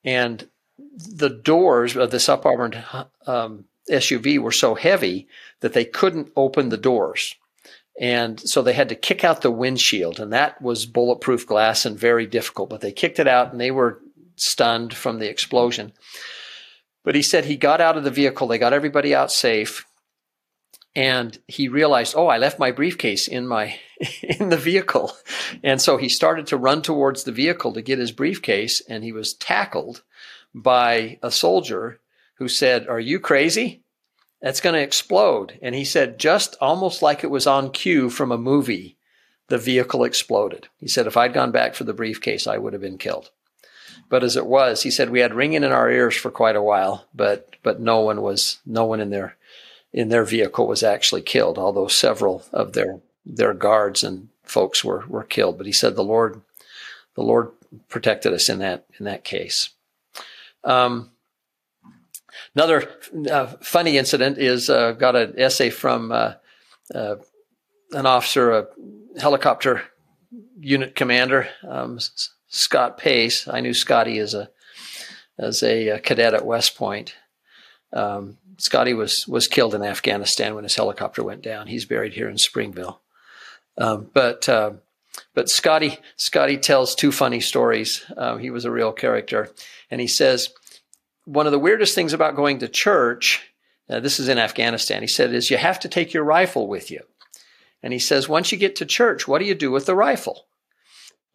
[0.04, 0.48] and
[0.78, 2.82] the doors of this armored
[3.26, 5.28] um, SUV were so heavy
[5.60, 7.34] that they couldn't open the doors.
[7.98, 11.98] And so they had to kick out the windshield, and that was bulletproof glass and
[11.98, 12.68] very difficult.
[12.68, 14.00] But they kicked it out, and they were
[14.36, 15.92] stunned from the explosion.
[17.04, 19.86] But he said he got out of the vehicle, they got everybody out safe,
[20.96, 23.78] and he realized, oh, I left my briefcase in my
[24.22, 25.12] in the vehicle.
[25.62, 29.12] And so he started to run towards the vehicle to get his briefcase, and he
[29.12, 30.02] was tackled
[30.52, 32.00] by a soldier
[32.38, 33.84] who said, Are you crazy?
[34.40, 35.58] that's going to explode.
[35.62, 38.96] And he said, just almost like it was on cue from a movie,
[39.48, 40.68] the vehicle exploded.
[40.78, 43.30] He said, if I'd gone back for the briefcase, I would have been killed.
[44.08, 46.62] But as it was, he said, we had ringing in our ears for quite a
[46.62, 49.36] while, but, but no one was, no one in their,
[49.92, 55.04] in their vehicle was actually killed, although several of their, their guards and folks were,
[55.08, 55.56] were killed.
[55.56, 56.40] But he said, the Lord,
[57.14, 57.50] the Lord
[57.88, 59.70] protected us in that, in that case.
[60.64, 61.10] Um,
[62.56, 62.90] Another
[63.30, 66.34] uh, funny incident is uh, got an essay from uh,
[66.94, 67.16] uh
[67.92, 68.66] an officer, a
[69.20, 69.82] helicopter
[70.58, 71.98] unit commander, um,
[72.48, 73.46] Scott Pace.
[73.46, 74.50] I knew Scotty as a
[75.38, 77.14] as a, a cadet at West Point.
[77.92, 81.66] Um, Scotty was was killed in Afghanistan when his helicopter went down.
[81.66, 83.00] He's buried here in Springville.
[83.78, 84.72] Um, but uh,
[85.34, 88.04] but Scotty Scotty tells two funny stories.
[88.16, 89.50] Uh, he was a real character,
[89.90, 90.50] and he says
[91.26, 93.52] one of the weirdest things about going to church,
[93.90, 96.90] uh, this is in Afghanistan, he said, is you have to take your rifle with
[96.90, 97.02] you.
[97.82, 100.46] And he says, once you get to church, what do you do with the rifle?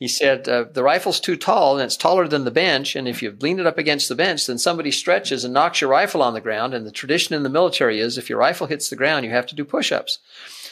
[0.02, 2.96] He said, uh, the rifle's too tall and it's taller than the bench.
[2.96, 5.92] And if you lean it up against the bench, then somebody stretches and knocks your
[5.92, 6.74] rifle on the ground.
[6.74, 9.46] And the tradition in the military is if your rifle hits the ground, you have
[9.46, 10.18] to do push ups.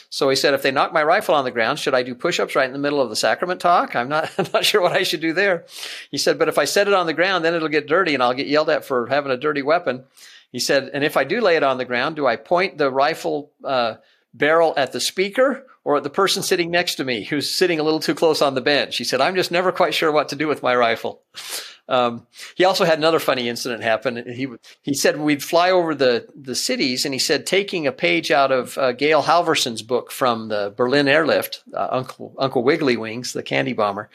[0.08, 2.56] So he said, if they knock my rifle on the ground, should I do push-ups
[2.56, 3.94] right in the middle of the sacrament talk?
[3.94, 5.64] I'm not, I'm not sure what I should do there.
[6.10, 8.22] He said, but if I set it on the ground, then it'll get dirty and
[8.24, 10.02] I'll get yelled at for having a dirty weapon.
[10.50, 12.90] He said, and if I do lay it on the ground, do I point the
[12.90, 13.98] rifle uh,
[14.34, 18.00] barrel at the speaker or the person sitting next to me who's sitting a little
[18.00, 18.96] too close on the bench?
[18.96, 21.22] He said, I'm just never quite sure what to do with my rifle.
[21.90, 24.32] Um, he also had another funny incident happen.
[24.32, 24.46] He
[24.80, 28.52] he said we'd fly over the the cities, and he said taking a page out
[28.52, 33.42] of uh, Gail Halvorsen's book from the Berlin Airlift, uh, Uncle Uncle Wiggly Wings, the
[33.42, 34.08] candy bomber.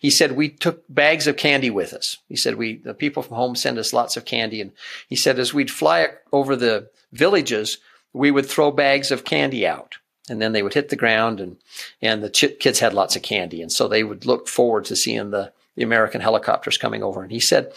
[0.00, 2.16] He said we took bags of candy with us.
[2.30, 4.72] He said we the people from home send us lots of candy, and
[5.06, 7.76] he said as we'd fly over the villages,
[8.14, 9.98] we would throw bags of candy out
[10.30, 11.56] and then they would hit the ground and
[12.00, 14.96] and the ch- kids had lots of candy and so they would look forward to
[14.96, 17.22] seeing the the American helicopters coming over.
[17.22, 17.72] And he said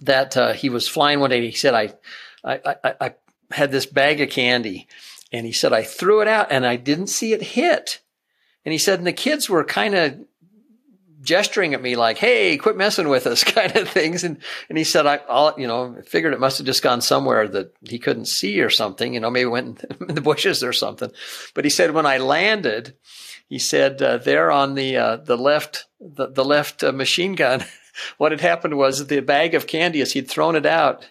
[0.00, 1.40] that uh, he was flying one day.
[1.46, 1.94] He said, I,
[2.44, 3.14] I, I, I
[3.52, 4.88] had this bag of candy
[5.32, 8.00] and he said, I threw it out and I didn't see it hit.
[8.64, 10.18] And he said, and the kids were kind of
[11.20, 14.24] gesturing at me like, Hey, quit messing with us kind of things.
[14.24, 17.48] And, and he said, I, all, you know, figured it must have just gone somewhere
[17.48, 21.10] that he couldn't see or something, you know, maybe went in the bushes or something.
[21.54, 22.94] But he said, when I landed,
[23.48, 27.64] he said uh, there on the uh, the left the, the left uh, machine gun,
[28.16, 31.08] what had happened was the bag of candy as he'd thrown it out.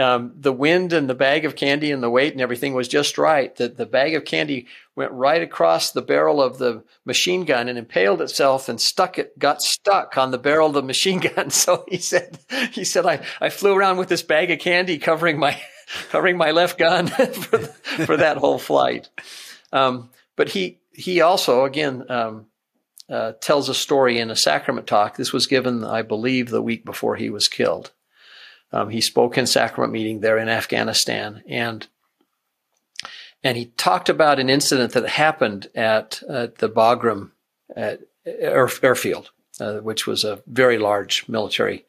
[0.00, 3.18] Um, the wind and the bag of candy and the weight and everything was just
[3.18, 3.54] right.
[3.56, 7.76] The, the bag of candy went right across the barrel of the machine gun and
[7.76, 11.50] impaled itself and stuck it, got stuck on the barrel of the machine gun.
[11.50, 12.38] So he said,
[12.70, 15.60] he said, I, I flew around with this bag of candy covering my,
[16.10, 19.08] covering my left gun for, for that whole flight.
[19.72, 22.46] Um, but he, he also, again, um,
[23.10, 25.16] uh, tells a story in a sacrament talk.
[25.16, 27.90] This was given, I believe, the week before he was killed.
[28.72, 31.86] Um, he spoke in sacrament meeting there in Afghanistan, and
[33.42, 37.30] and he talked about an incident that happened at, at the Bagram
[37.74, 41.86] at air, airfield, uh, which was a very large military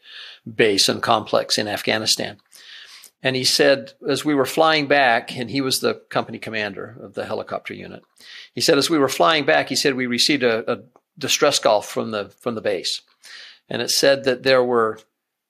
[0.56, 2.38] base and complex in Afghanistan.
[3.22, 7.16] And he said, as we were flying back, and he was the company commander of
[7.16, 8.04] the helicopter unit,
[8.54, 10.80] he said, as we were flying back, he said we received a, a
[11.18, 13.02] distress call from the from the base,
[13.68, 15.00] and it said that there were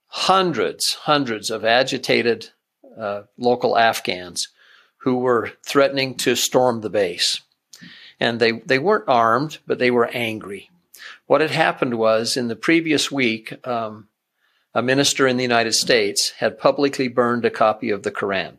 [0.09, 2.49] hundreds, hundreds of agitated
[2.97, 4.49] uh, local Afghans
[4.97, 7.41] who were threatening to storm the base,
[8.19, 10.69] and they they weren't armed, but they were angry.
[11.25, 13.65] What had happened was in the previous week.
[13.65, 14.09] Um,
[14.73, 18.57] a minister in the United States had publicly burned a copy of the Quran.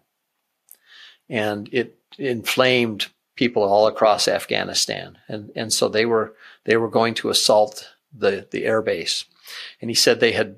[1.29, 5.19] And it inflamed people all across Afghanistan.
[5.29, 6.35] And, and so they were,
[6.65, 9.25] they were going to assault the, the air base.
[9.81, 10.57] And he said they had,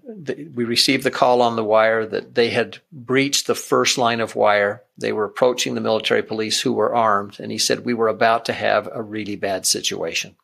[0.54, 4.36] we received the call on the wire that they had breached the first line of
[4.36, 4.82] wire.
[4.98, 7.38] They were approaching the military police who were armed.
[7.40, 10.36] And he said we were about to have a really bad situation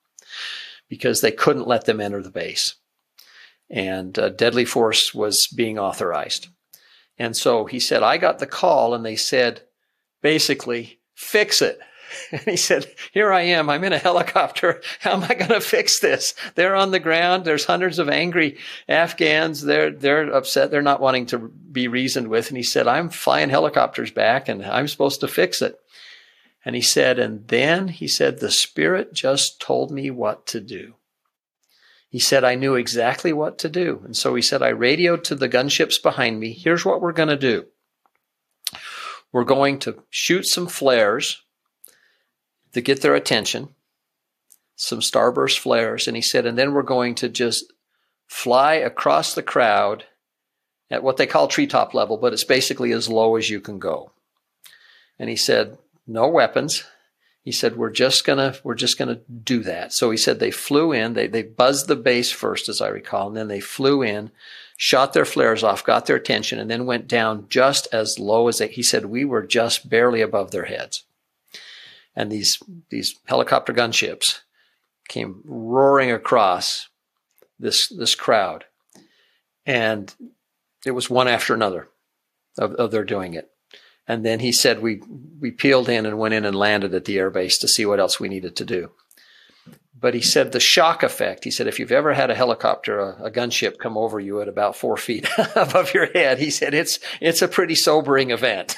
[0.88, 2.74] because they couldn't let them enter the base
[3.70, 6.48] and uh, deadly force was being authorized.
[7.18, 9.62] And so he said, I got the call and they said,
[10.22, 11.78] basically, fix it.
[12.32, 13.70] And he said, here I am.
[13.70, 14.82] I'm in a helicopter.
[15.00, 16.34] How am I going to fix this?
[16.54, 17.44] They're on the ground.
[17.44, 19.62] There's hundreds of angry Afghans.
[19.62, 20.70] They're, they're upset.
[20.70, 22.48] They're not wanting to be reasoned with.
[22.48, 25.78] And he said, I'm flying helicopters back and I'm supposed to fix it.
[26.64, 30.94] And he said, and then he said, the spirit just told me what to do.
[32.10, 34.00] He said, I knew exactly what to do.
[34.04, 36.52] And so he said, I radioed to the gunships behind me.
[36.52, 37.66] Here's what we're going to do.
[39.30, 41.42] We're going to shoot some flares
[42.72, 43.68] to get their attention,
[44.76, 46.06] some starburst flares.
[46.06, 47.72] And he said, and then we're going to just
[48.26, 50.04] fly across the crowd
[50.90, 54.12] at what they call treetop level, but it's basically as low as you can go.
[55.18, 56.84] And he said, no weapons
[57.48, 60.92] he said we're just gonna we're just gonna do that so he said they flew
[60.92, 64.30] in they, they buzzed the base first as i recall and then they flew in
[64.76, 68.58] shot their flares off got their attention and then went down just as low as
[68.58, 71.04] they he said we were just barely above their heads
[72.18, 72.58] and these
[72.90, 74.40] these helicopter gunships
[75.08, 76.88] came roaring across
[77.58, 78.64] this this crowd
[79.64, 80.14] and
[80.84, 81.88] it was one after another
[82.58, 83.50] of, of their doing it
[84.08, 85.00] and then he said we
[85.38, 88.18] we peeled in and went in and landed at the airbase to see what else
[88.18, 88.90] we needed to do.
[90.00, 91.44] But he said the shock effect.
[91.44, 94.48] He said if you've ever had a helicopter, a, a gunship come over you at
[94.48, 98.76] about four feet above your head, he said it's it's a pretty sobering event.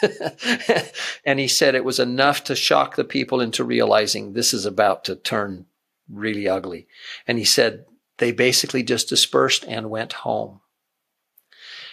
[1.24, 5.04] and he said it was enough to shock the people into realizing this is about
[5.04, 5.66] to turn
[6.08, 6.86] really ugly.
[7.26, 7.84] And he said
[8.18, 10.60] they basically just dispersed and went home.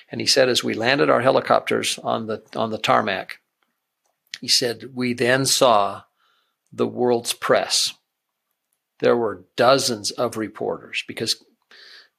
[0.09, 3.39] And he said, as we landed our helicopters on the, on the tarmac,
[4.39, 6.03] he said, we then saw
[6.71, 7.93] the world's press.
[8.99, 11.43] There were dozens of reporters because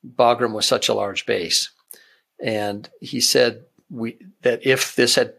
[0.06, 1.70] Bagram was such a large base.
[2.40, 5.34] And he said we, that if this had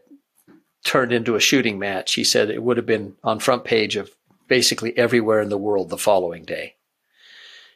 [0.84, 4.10] turned into a shooting match, he said it would have been on front page of
[4.48, 6.74] basically everywhere in the world the following day.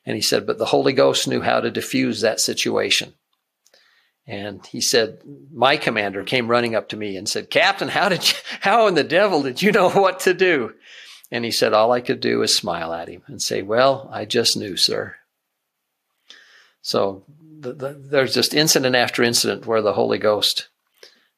[0.06, 3.14] And he said, but the Holy Ghost knew how to diffuse that situation.
[4.26, 5.18] And he said,
[5.52, 8.94] my commander came running up to me and said, Captain, how did you, how in
[8.94, 10.74] the devil did you know what to do?
[11.35, 14.24] And he said, all I could do was smile at him and say, well, I
[14.24, 15.16] just knew, sir.
[16.80, 17.24] So
[17.59, 20.68] the, the, there's just incident after incident where the Holy Ghost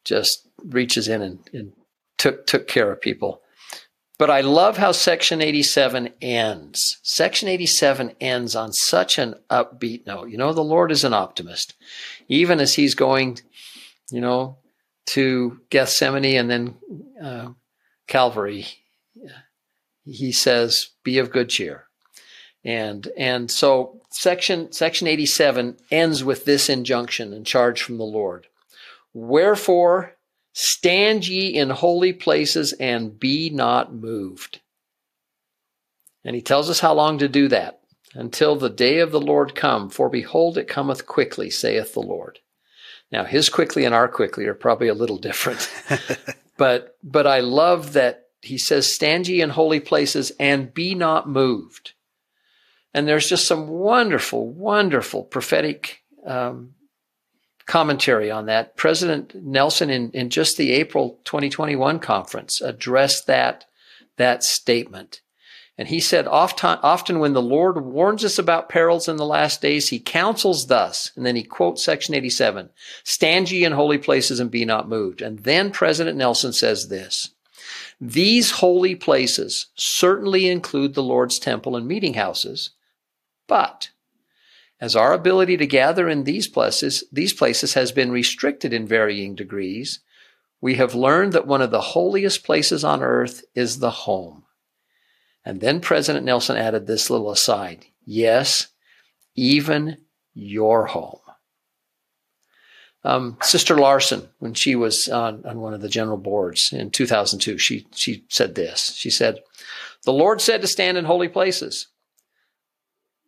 [0.05, 1.73] just reaches in and, and
[2.19, 3.41] took, took care of people.
[4.19, 6.99] But I love how Section 87 ends.
[7.03, 10.29] Section 87 ends on such an upbeat note.
[10.29, 11.73] You know, the Lord is an optimist.
[12.29, 13.39] Even as he's going,
[14.11, 14.59] you know,
[15.07, 16.75] to Gethsemane and then
[17.23, 17.49] uh,
[18.07, 18.67] Calvary,
[20.07, 21.85] he says, "Be of good cheer."
[22.65, 28.47] And and so section section 87 ends with this injunction and charge from the Lord.
[29.13, 30.17] Wherefore
[30.59, 34.61] Stand ye in holy places and be not moved.
[36.25, 37.81] And he tells us how long to do that.
[38.15, 42.39] Until the day of the Lord come, for behold, it cometh quickly, saith the Lord.
[43.13, 45.71] Now, his quickly and our quickly are probably a little different.
[46.57, 51.29] but, but I love that he says, stand ye in holy places and be not
[51.29, 51.93] moved.
[52.95, 56.75] And there's just some wonderful, wonderful prophetic um,
[57.67, 58.77] commentary on that.
[58.77, 63.67] President Nelson, in, in just the April 2021 conference, addressed that,
[64.17, 65.21] that statement.
[65.79, 69.61] And he said, often, often when the Lord warns us about perils in the last
[69.61, 71.13] days, he counsels thus.
[71.17, 72.71] And then he quotes section 87,
[73.05, 75.21] stand ye in holy places and be not moved.
[75.21, 77.35] And then President Nelson says this,
[78.01, 82.71] these holy places certainly include the Lord's temple and meeting houses,
[83.47, 83.91] but
[84.81, 89.35] as our ability to gather in these places, these places has been restricted in varying
[89.35, 90.01] degrees,
[90.61, 94.45] we have learned that one of the holiest places on earth is the home.
[95.45, 97.87] And then President Nelson added this little aside.
[98.05, 98.69] Yes,
[99.35, 99.99] even
[100.35, 101.21] your home.
[103.07, 107.57] Um, Sister Larson, when she was on, on one of the general boards in 2002,
[107.57, 108.97] she, she said this.
[108.97, 109.39] She said,
[110.05, 111.87] The Lord said to stand in holy places.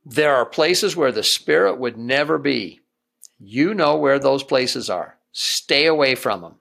[0.05, 2.81] There are places where the Spirit would never be.
[3.39, 5.17] You know where those places are.
[5.31, 6.55] Stay away from them.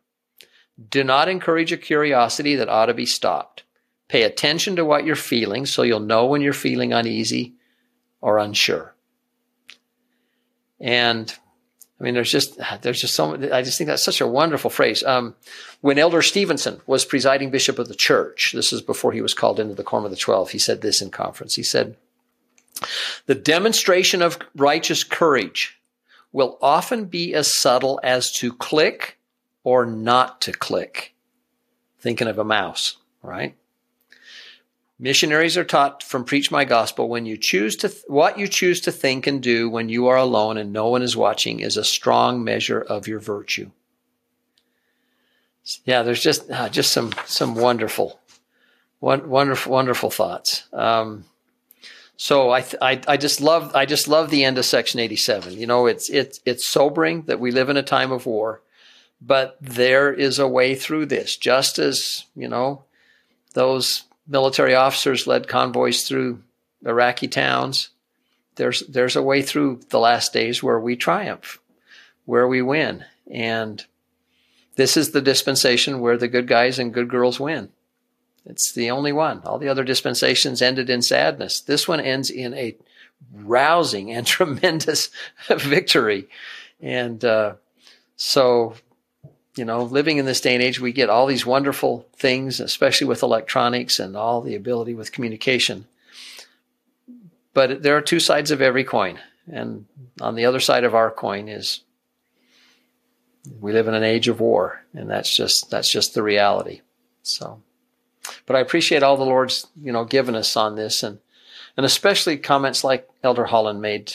[0.91, 3.63] Do not encourage a curiosity that ought to be stopped.
[4.09, 7.55] Pay attention to what you're feeling so you'll know when you're feeling uneasy
[8.22, 8.93] or unsure.
[10.80, 11.36] And
[12.00, 15.04] I mean, there's just there's just so I just think that's such a wonderful phrase.
[15.04, 15.36] Um,
[15.82, 19.60] when Elder Stevenson was presiding bishop of the church, this is before he was called
[19.60, 20.52] into the Quorum of the Twelve.
[20.52, 21.56] He said this in conference.
[21.56, 21.98] He said,
[23.26, 25.80] the demonstration of righteous courage
[26.32, 29.18] will often be as subtle as to click
[29.64, 31.16] or not to click.
[32.00, 33.56] Thinking of a mouse, right?
[35.00, 38.82] Missionaries are taught from Preach My Gospel when you choose to, th- what you choose
[38.82, 41.84] to think and do when you are alone and no one is watching is a
[41.84, 43.70] strong measure of your virtue.
[45.86, 48.20] Yeah, there's just, uh, just some, some wonderful,
[49.00, 50.64] wonderful, wonderful thoughts.
[50.74, 51.26] Um,
[52.18, 55.54] so I, I, I just love I just love the end of Section 87.
[55.54, 58.64] You know, it's it's it's sobering that we live in a time of war,
[59.22, 61.38] but there is a way through this.
[61.38, 62.84] Just as you know,
[63.54, 66.43] those military officers led convoys through
[66.86, 67.89] Iraqi towns.
[68.55, 71.59] There's there's a way through the last days where we triumph,
[72.25, 73.86] where we win, and
[74.75, 77.69] this is the dispensation where the good guys and good girls win.
[78.45, 79.41] It's the only one.
[79.43, 81.59] All the other dispensations ended in sadness.
[81.59, 82.75] This one ends in a
[83.34, 85.09] rousing and tremendous
[85.49, 86.28] victory.
[86.80, 87.55] And uh,
[88.15, 88.75] so,
[89.58, 93.08] you know, living in this day and age, we get all these wonderful things, especially
[93.08, 95.88] with electronics and all the ability with communication.
[97.53, 99.20] But there are two sides of every coin.
[99.51, 99.86] And
[100.22, 101.82] on the other side of our coin is
[103.60, 106.82] we live in an age of war, and that's just that's just the reality.
[107.24, 107.62] So
[108.45, 111.20] but I appreciate all the Lord's, you know, given us on this and,
[111.76, 114.14] and especially comments like Elder Holland made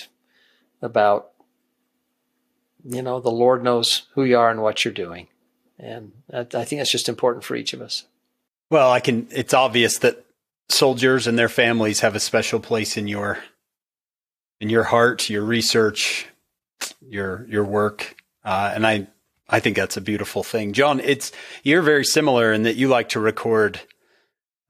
[0.81, 1.31] about,
[2.85, 5.29] you know, the Lord knows who you are and what you're doing.
[5.83, 8.05] And I think that's just important for each of us.
[8.71, 10.25] Well, I can, it's obvious that
[10.69, 13.39] soldiers and their families have a special place in your,
[14.61, 16.27] in your heart, your research,
[17.01, 18.17] your, your work.
[18.45, 19.09] Uh, and I,
[19.49, 20.73] I think that's a beautiful thing.
[20.73, 21.33] John, it's,
[21.65, 23.81] you're very similar in that you like to record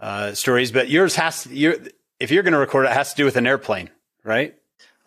[0.01, 1.77] uh, stories, but yours has you're,
[2.19, 3.91] if you're going to record it, it has to do with an airplane,
[4.25, 4.57] right?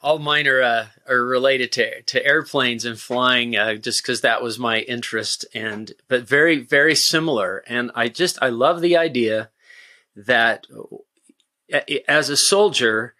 [0.06, 4.44] All mine are uh, are related to to airplanes and flying, uh, just because that
[4.44, 7.64] was my interest, and but very very similar.
[7.66, 9.50] And I just I love the idea
[10.16, 10.68] that
[11.74, 13.16] uh, as a soldier,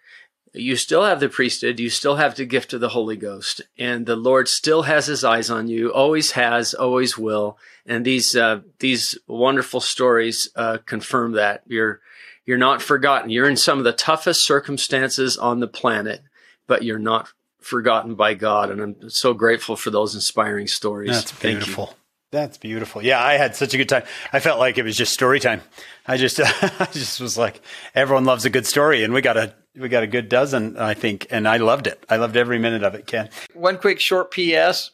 [0.54, 4.06] you still have the priesthood, you still have the gift of the Holy Ghost, and
[4.06, 7.58] the Lord still has His eyes on you, always has, always will.
[7.84, 12.00] And these uh, these wonderful stories uh, confirm that you're
[12.46, 13.30] you're not forgotten.
[13.30, 16.22] You're in some of the toughest circumstances on the planet,
[16.66, 18.70] but you're not forgotten by God.
[18.70, 21.10] And I'm so grateful for those inspiring stories.
[21.10, 21.94] That's beautiful.
[22.32, 23.02] That's beautiful.
[23.02, 24.02] Yeah, I had such a good time.
[24.32, 25.62] I felt like it was just story time.
[26.06, 27.60] I just, I just was like,
[27.94, 30.94] everyone loves a good story, and we got a we got a good dozen, I
[30.94, 32.02] think, and I loved it.
[32.08, 33.06] I loved every minute of it.
[33.06, 34.90] Ken, one quick short P.S.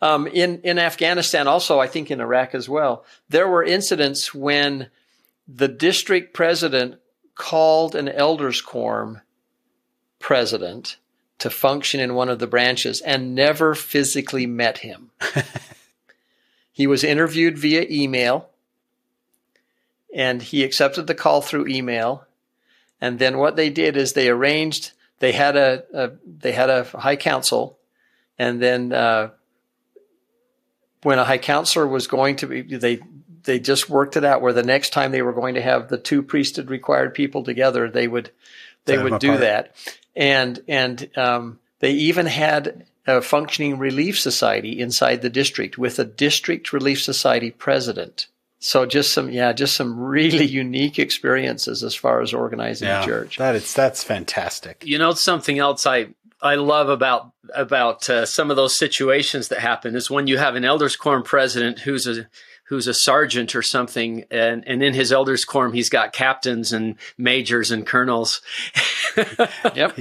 [0.00, 4.88] Um, in in Afghanistan, also I think in Iraq as well, there were incidents when
[5.46, 6.96] the district president
[7.34, 9.20] called an elders quorum
[10.18, 10.96] president
[11.42, 15.10] to function in one of the branches and never physically met him.
[16.72, 18.48] he was interviewed via email
[20.14, 22.24] and he accepted the call through email.
[23.00, 26.84] And then what they did is they arranged, they had a, a they had a
[26.84, 27.78] high council
[28.38, 29.30] and then, uh,
[31.02, 33.00] when a high counselor was going to be, they
[33.44, 35.98] they just worked it out where the next time they were going to have the
[35.98, 38.30] two priesthood required people together, they would
[38.84, 39.74] they Set would do that,
[40.14, 46.04] and and um, they even had a functioning relief society inside the district with a
[46.04, 48.28] district relief society president.
[48.60, 53.04] So just some, yeah, just some really unique experiences as far as organizing yeah, a
[53.04, 53.38] church.
[53.38, 54.84] That is that's fantastic.
[54.86, 56.08] You know something else I
[56.40, 60.54] I love about about uh, some of those situations that happen is when you have
[60.54, 62.28] an elders quorum president who's a
[62.64, 66.96] who's a sergeant or something, and, and in his elders quorum he's got captains and
[67.18, 68.40] majors and colonels.
[69.74, 69.98] yep.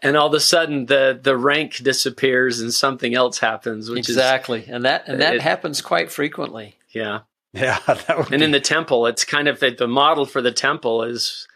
[0.00, 3.88] and all of a sudden the the rank disappears and something else happens.
[3.88, 6.76] exactly, is, and that and that it, happens quite frequently.
[6.90, 7.20] Yeah.
[7.54, 8.42] Yeah, and be...
[8.42, 11.46] in the temple, it's kind of the model for the temple is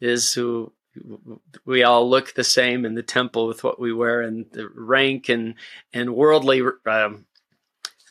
[0.00, 0.72] is who
[1.64, 5.28] we all look the same in the temple with what we wear and the rank
[5.28, 5.54] and
[5.92, 7.26] and worldly um,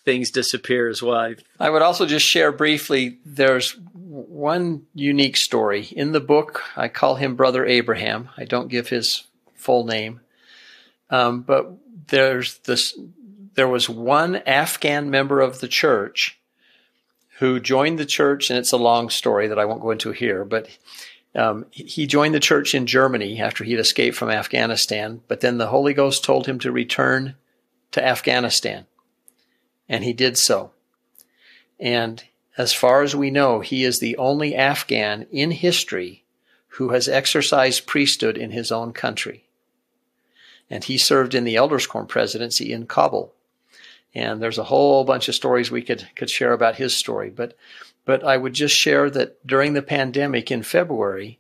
[0.04, 1.36] things disappear as well.
[1.60, 5.88] I would also just share briefly there's one unique story.
[5.92, 8.30] In the book, I call him Brother Abraham.
[8.38, 10.22] I don't give his full name.
[11.10, 11.72] Um, but
[12.08, 12.98] there's this,
[13.56, 16.40] there was one Afghan member of the church
[17.40, 20.46] who joined the church, and it's a long story that I won't go into here,
[20.46, 20.70] but
[21.34, 25.68] um, he joined the church in Germany after he'd escaped from Afghanistan, but then the
[25.68, 27.36] Holy Ghost told him to return
[27.92, 28.86] to Afghanistan
[29.92, 30.72] and he did so.
[31.78, 32.24] And
[32.58, 36.24] as far as we know, he is the only Afghan in history
[36.76, 39.44] who has exercised priesthood in his own country.
[40.70, 43.34] And he served in the Elders Quorum presidency in Kabul.
[44.16, 47.30] And there's a whole bunch of stories we could, could share about his story.
[47.30, 47.58] But,
[48.06, 51.38] but I would just share that during the pandemic in February,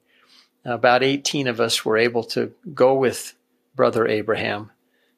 [0.66, 3.34] about 18 of us were able to go with
[3.78, 4.72] Brother Abraham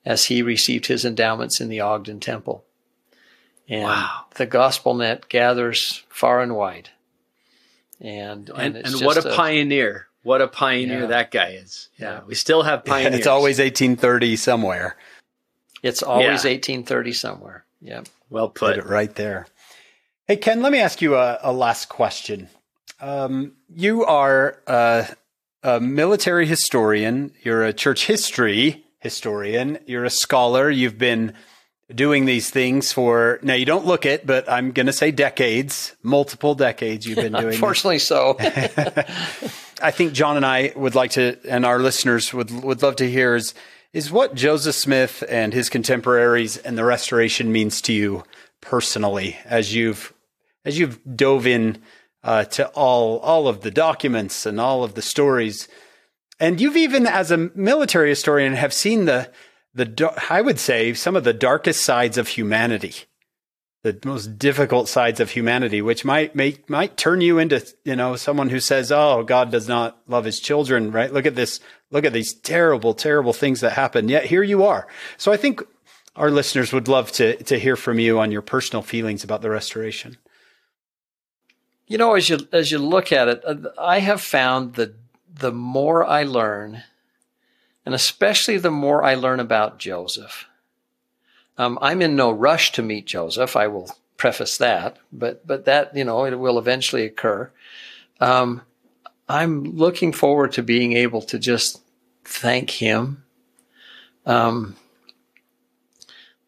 [0.05, 2.63] as he received his endowments in the Ogden Temple.
[3.69, 4.25] And wow.
[4.35, 6.89] the gospel net gathers far and wide.
[7.99, 10.07] And and, and, and what a, a, pioneer.
[10.23, 11.07] What a pioneer yeah.
[11.07, 11.89] that guy is.
[11.97, 12.21] Yeah.
[12.25, 13.19] We still have pioneers.
[13.19, 14.97] It's always 1830 somewhere.
[15.81, 16.51] It's always yeah.
[16.51, 17.65] 1830 somewhere.
[17.81, 18.03] Yeah.
[18.29, 18.75] Well put.
[18.75, 19.47] put it right there.
[20.27, 22.47] Hey, Ken, let me ask you a, a last question.
[23.01, 25.07] Um, you are a,
[25.61, 27.33] a military historian.
[27.43, 29.79] You're a church history historian.
[29.85, 30.69] You're a scholar.
[30.69, 31.33] You've been
[31.95, 35.95] doing these things for now you don't look it but i'm going to say decades
[36.01, 38.07] multiple decades you've been doing unfortunately this.
[38.07, 38.35] so
[39.81, 43.09] i think john and i would like to and our listeners would would love to
[43.09, 43.53] hear is
[43.93, 48.23] is what joseph smith and his contemporaries and the restoration means to you
[48.61, 50.13] personally as you've
[50.65, 51.81] as you've dove in
[52.23, 55.67] uh, to all all of the documents and all of the stories
[56.39, 59.29] and you've even as a military historian have seen the
[59.73, 62.93] the I would say some of the darkest sides of humanity,
[63.83, 68.15] the most difficult sides of humanity, which might make might turn you into you know
[68.15, 71.11] someone who says, "Oh, God does not love His children." Right?
[71.11, 71.59] Look at this.
[71.91, 74.09] Look at these terrible, terrible things that happen.
[74.09, 74.87] Yet here you are.
[75.17, 75.61] So I think
[76.15, 79.49] our listeners would love to to hear from you on your personal feelings about the
[79.49, 80.17] restoration.
[81.87, 84.95] You know, as you as you look at it, uh, I have found that
[85.33, 86.83] the more I learn
[87.85, 90.47] and especially the more I learn about Joseph.
[91.57, 93.55] Um, I'm in no rush to meet Joseph.
[93.55, 97.51] I will preface that, but but that you know it will eventually occur.
[98.19, 98.61] Um,
[99.27, 101.81] I'm looking forward to being able to just
[102.23, 103.23] thank him.
[104.25, 104.75] Um,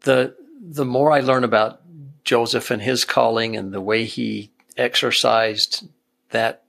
[0.01, 1.81] the the more I learn about
[2.23, 5.87] Joseph and his calling and the way he exercised
[6.31, 6.63] that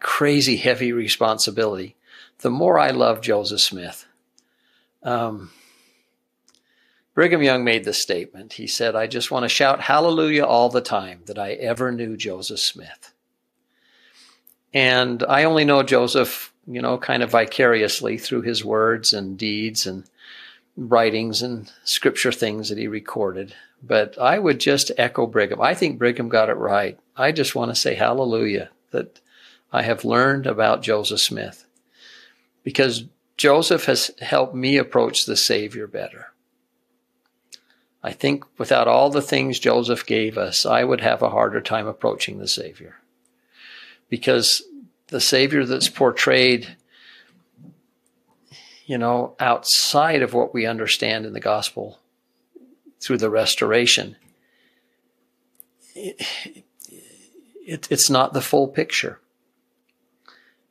[0.00, 1.96] crazy heavy responsibility,
[2.38, 4.06] the more I love Joseph Smith.
[5.02, 5.50] Um,
[7.14, 8.52] Brigham Young made this statement.
[8.52, 12.16] He said, I just want to shout hallelujah all the time that I ever knew
[12.16, 13.12] Joseph Smith.
[14.72, 19.86] And I only know Joseph, you know, kind of vicariously through his words and deeds
[19.86, 20.04] and
[20.76, 23.52] writings and scripture things that he recorded.
[23.82, 25.60] But I would just echo Brigham.
[25.60, 26.98] I think Brigham got it right.
[27.16, 29.20] I just want to say hallelujah that
[29.72, 31.64] I have learned about Joseph Smith
[32.68, 33.04] because
[33.38, 36.34] Joseph has helped me approach the Savior better.
[38.02, 41.86] I think without all the things Joseph gave us, I would have a harder time
[41.86, 42.96] approaching the Savior.
[44.10, 44.64] Because
[45.06, 46.76] the Savior that's portrayed,
[48.84, 52.00] you know, outside of what we understand in the gospel
[53.00, 54.14] through the restoration,
[55.94, 56.64] it,
[57.66, 59.20] it, it's not the full picture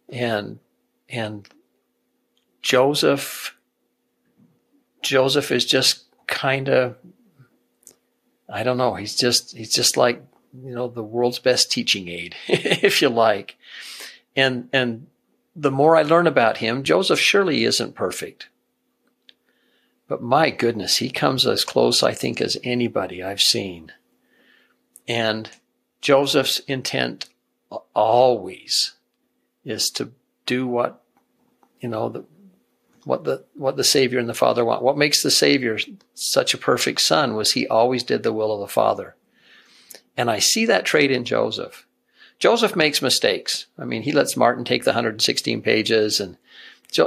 [0.10, 0.60] and
[1.10, 1.50] and
[2.68, 3.56] Joseph
[5.02, 6.98] Joseph is just kind of
[8.50, 10.22] I don't know, he's just he's just like,
[10.54, 13.56] you know, the world's best teaching aid, if you like.
[14.36, 15.08] And and
[15.56, 18.50] the more I learn about him, Joseph surely isn't perfect.
[20.10, 23.94] But my goodness, he comes as close, I think, as anybody I've seen.
[25.08, 25.50] And
[26.02, 27.30] Joseph's intent
[27.96, 28.96] always
[29.64, 30.12] is to
[30.46, 31.02] do what
[31.80, 32.26] you know the,
[33.08, 34.84] what the what the Savior and the Father want.
[34.84, 35.80] What makes the Savior
[36.14, 39.16] such a perfect son was he always did the will of the Father.
[40.18, 41.88] And I see that trait in Joseph.
[42.38, 43.68] Joseph makes mistakes.
[43.80, 46.38] I mean, he lets Martin take the 116 pages and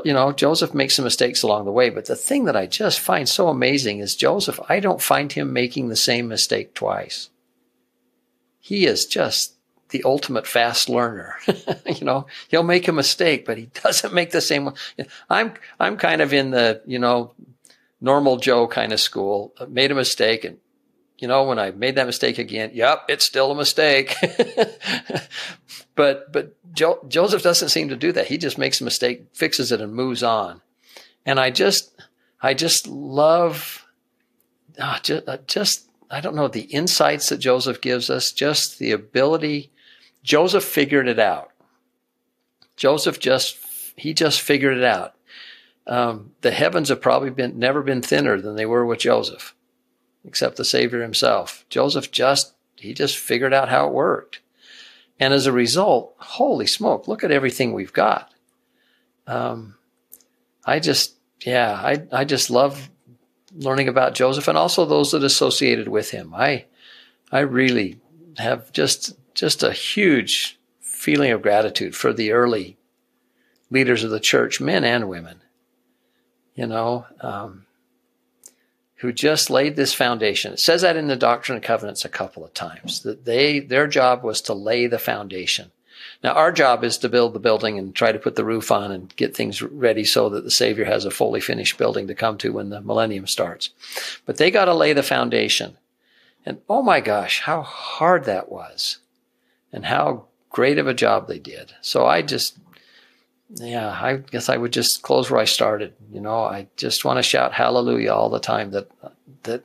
[0.04, 3.00] you know, Joseph makes some mistakes along the way, but the thing that I just
[3.00, 7.30] find so amazing is Joseph, I don't find him making the same mistake twice.
[8.58, 9.54] He is just
[9.90, 11.36] the ultimate fast learner.
[11.86, 14.74] you know, he'll make a mistake, but he doesn't make the same one.
[15.28, 17.34] I'm, I'm kind of in the, you know,
[18.00, 19.52] normal Joe kind of school.
[19.60, 20.58] I made a mistake and,
[21.18, 24.16] you know, when I made that mistake again, yep, it's still a mistake.
[25.94, 28.26] but, but jo- Joseph doesn't seem to do that.
[28.26, 30.62] He just makes a mistake, fixes it and moves on.
[31.26, 31.94] And I just,
[32.40, 33.86] I just love,
[34.78, 38.90] ah, just, uh, just I don't know, the insights that Joseph gives us, just the
[38.90, 39.70] ability
[40.22, 41.50] Joseph figured it out.
[42.76, 43.58] Joseph just,
[43.96, 45.14] he just figured it out.
[45.86, 49.54] Um, the heavens have probably been, never been thinner than they were with Joseph,
[50.24, 51.64] except the Savior himself.
[51.68, 54.40] Joseph just, he just figured out how it worked.
[55.18, 58.32] And as a result, holy smoke, look at everything we've got.
[59.26, 59.76] Um,
[60.64, 62.88] I just, yeah, I, I just love
[63.54, 66.34] learning about Joseph and also those that associated with him.
[66.34, 66.66] I,
[67.30, 68.00] I really
[68.38, 72.76] have just just a huge feeling of gratitude for the early
[73.70, 75.40] leaders of the church, men and women,
[76.54, 77.66] you know, um,
[78.96, 80.52] who just laid this foundation.
[80.52, 83.86] It says that in the Doctrine and Covenants a couple of times that they their
[83.86, 85.72] job was to lay the foundation.
[86.22, 88.92] Now our job is to build the building and try to put the roof on
[88.92, 92.36] and get things ready so that the Savior has a fully finished building to come
[92.38, 93.70] to when the millennium starts.
[94.26, 95.78] But they got to lay the foundation.
[96.44, 98.98] And oh my gosh, how hard that was
[99.72, 101.72] and how great of a job they did.
[101.80, 102.58] So I just,
[103.48, 105.94] yeah, I guess I would just close where I started.
[106.12, 108.90] You know, I just want to shout hallelujah all the time that
[109.44, 109.64] that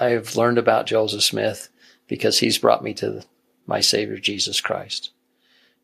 [0.00, 1.68] I've learned about Joseph Smith
[2.08, 3.22] because he's brought me to
[3.66, 5.10] my Savior Jesus Christ.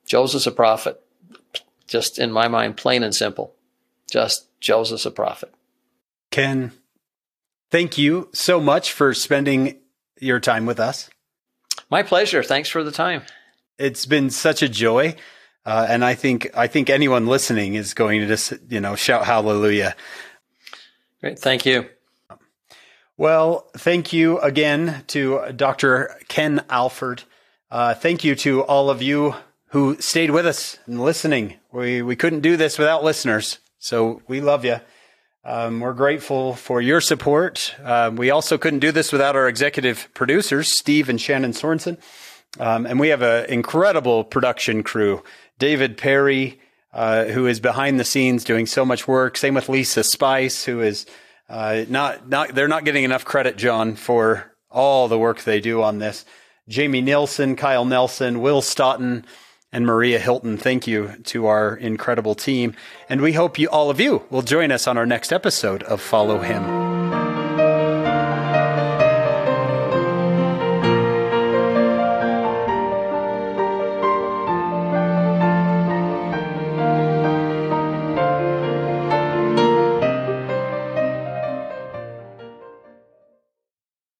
[0.06, 1.00] Joseph's a prophet,
[1.86, 3.54] just in my mind, plain and simple.
[4.10, 5.52] Just Joseph's a prophet.
[6.30, 6.72] Ken,
[7.70, 9.78] thank you so much for spending
[10.18, 11.10] your time with us.
[11.90, 12.42] My pleasure.
[12.42, 13.22] Thanks for the time
[13.78, 15.16] it's been such a joy.
[15.64, 19.26] Uh, and I think I think anyone listening is going to just you know shout
[19.26, 19.94] hallelujah.
[21.20, 21.86] Great, thank you.
[23.16, 26.16] Well, thank you again to Dr.
[26.28, 27.24] Ken Alford.
[27.70, 29.34] Uh, thank you to all of you
[29.70, 31.56] who stayed with us and listening.
[31.72, 34.80] We we couldn't do this without listeners, so we love you.
[35.44, 37.74] Um, we're grateful for your support.
[37.82, 41.98] Um, we also couldn't do this without our executive producers, Steve and Shannon Sorensen.
[42.58, 45.22] Um, and we have an incredible production crew.
[45.58, 46.60] David Perry,
[46.92, 49.36] uh, who is behind the scenes doing so much work.
[49.36, 51.06] Same with Lisa Spice, who is
[51.48, 55.82] uh, not not they're not getting enough credit, John, for all the work they do
[55.82, 56.24] on this.
[56.68, 59.24] Jamie Nilsson, Kyle Nelson, Will Stoughton,
[59.72, 60.58] and Maria Hilton.
[60.58, 62.74] Thank you to our incredible team.
[63.08, 66.00] And we hope you, all of you, will join us on our next episode of
[66.00, 66.87] Follow Him.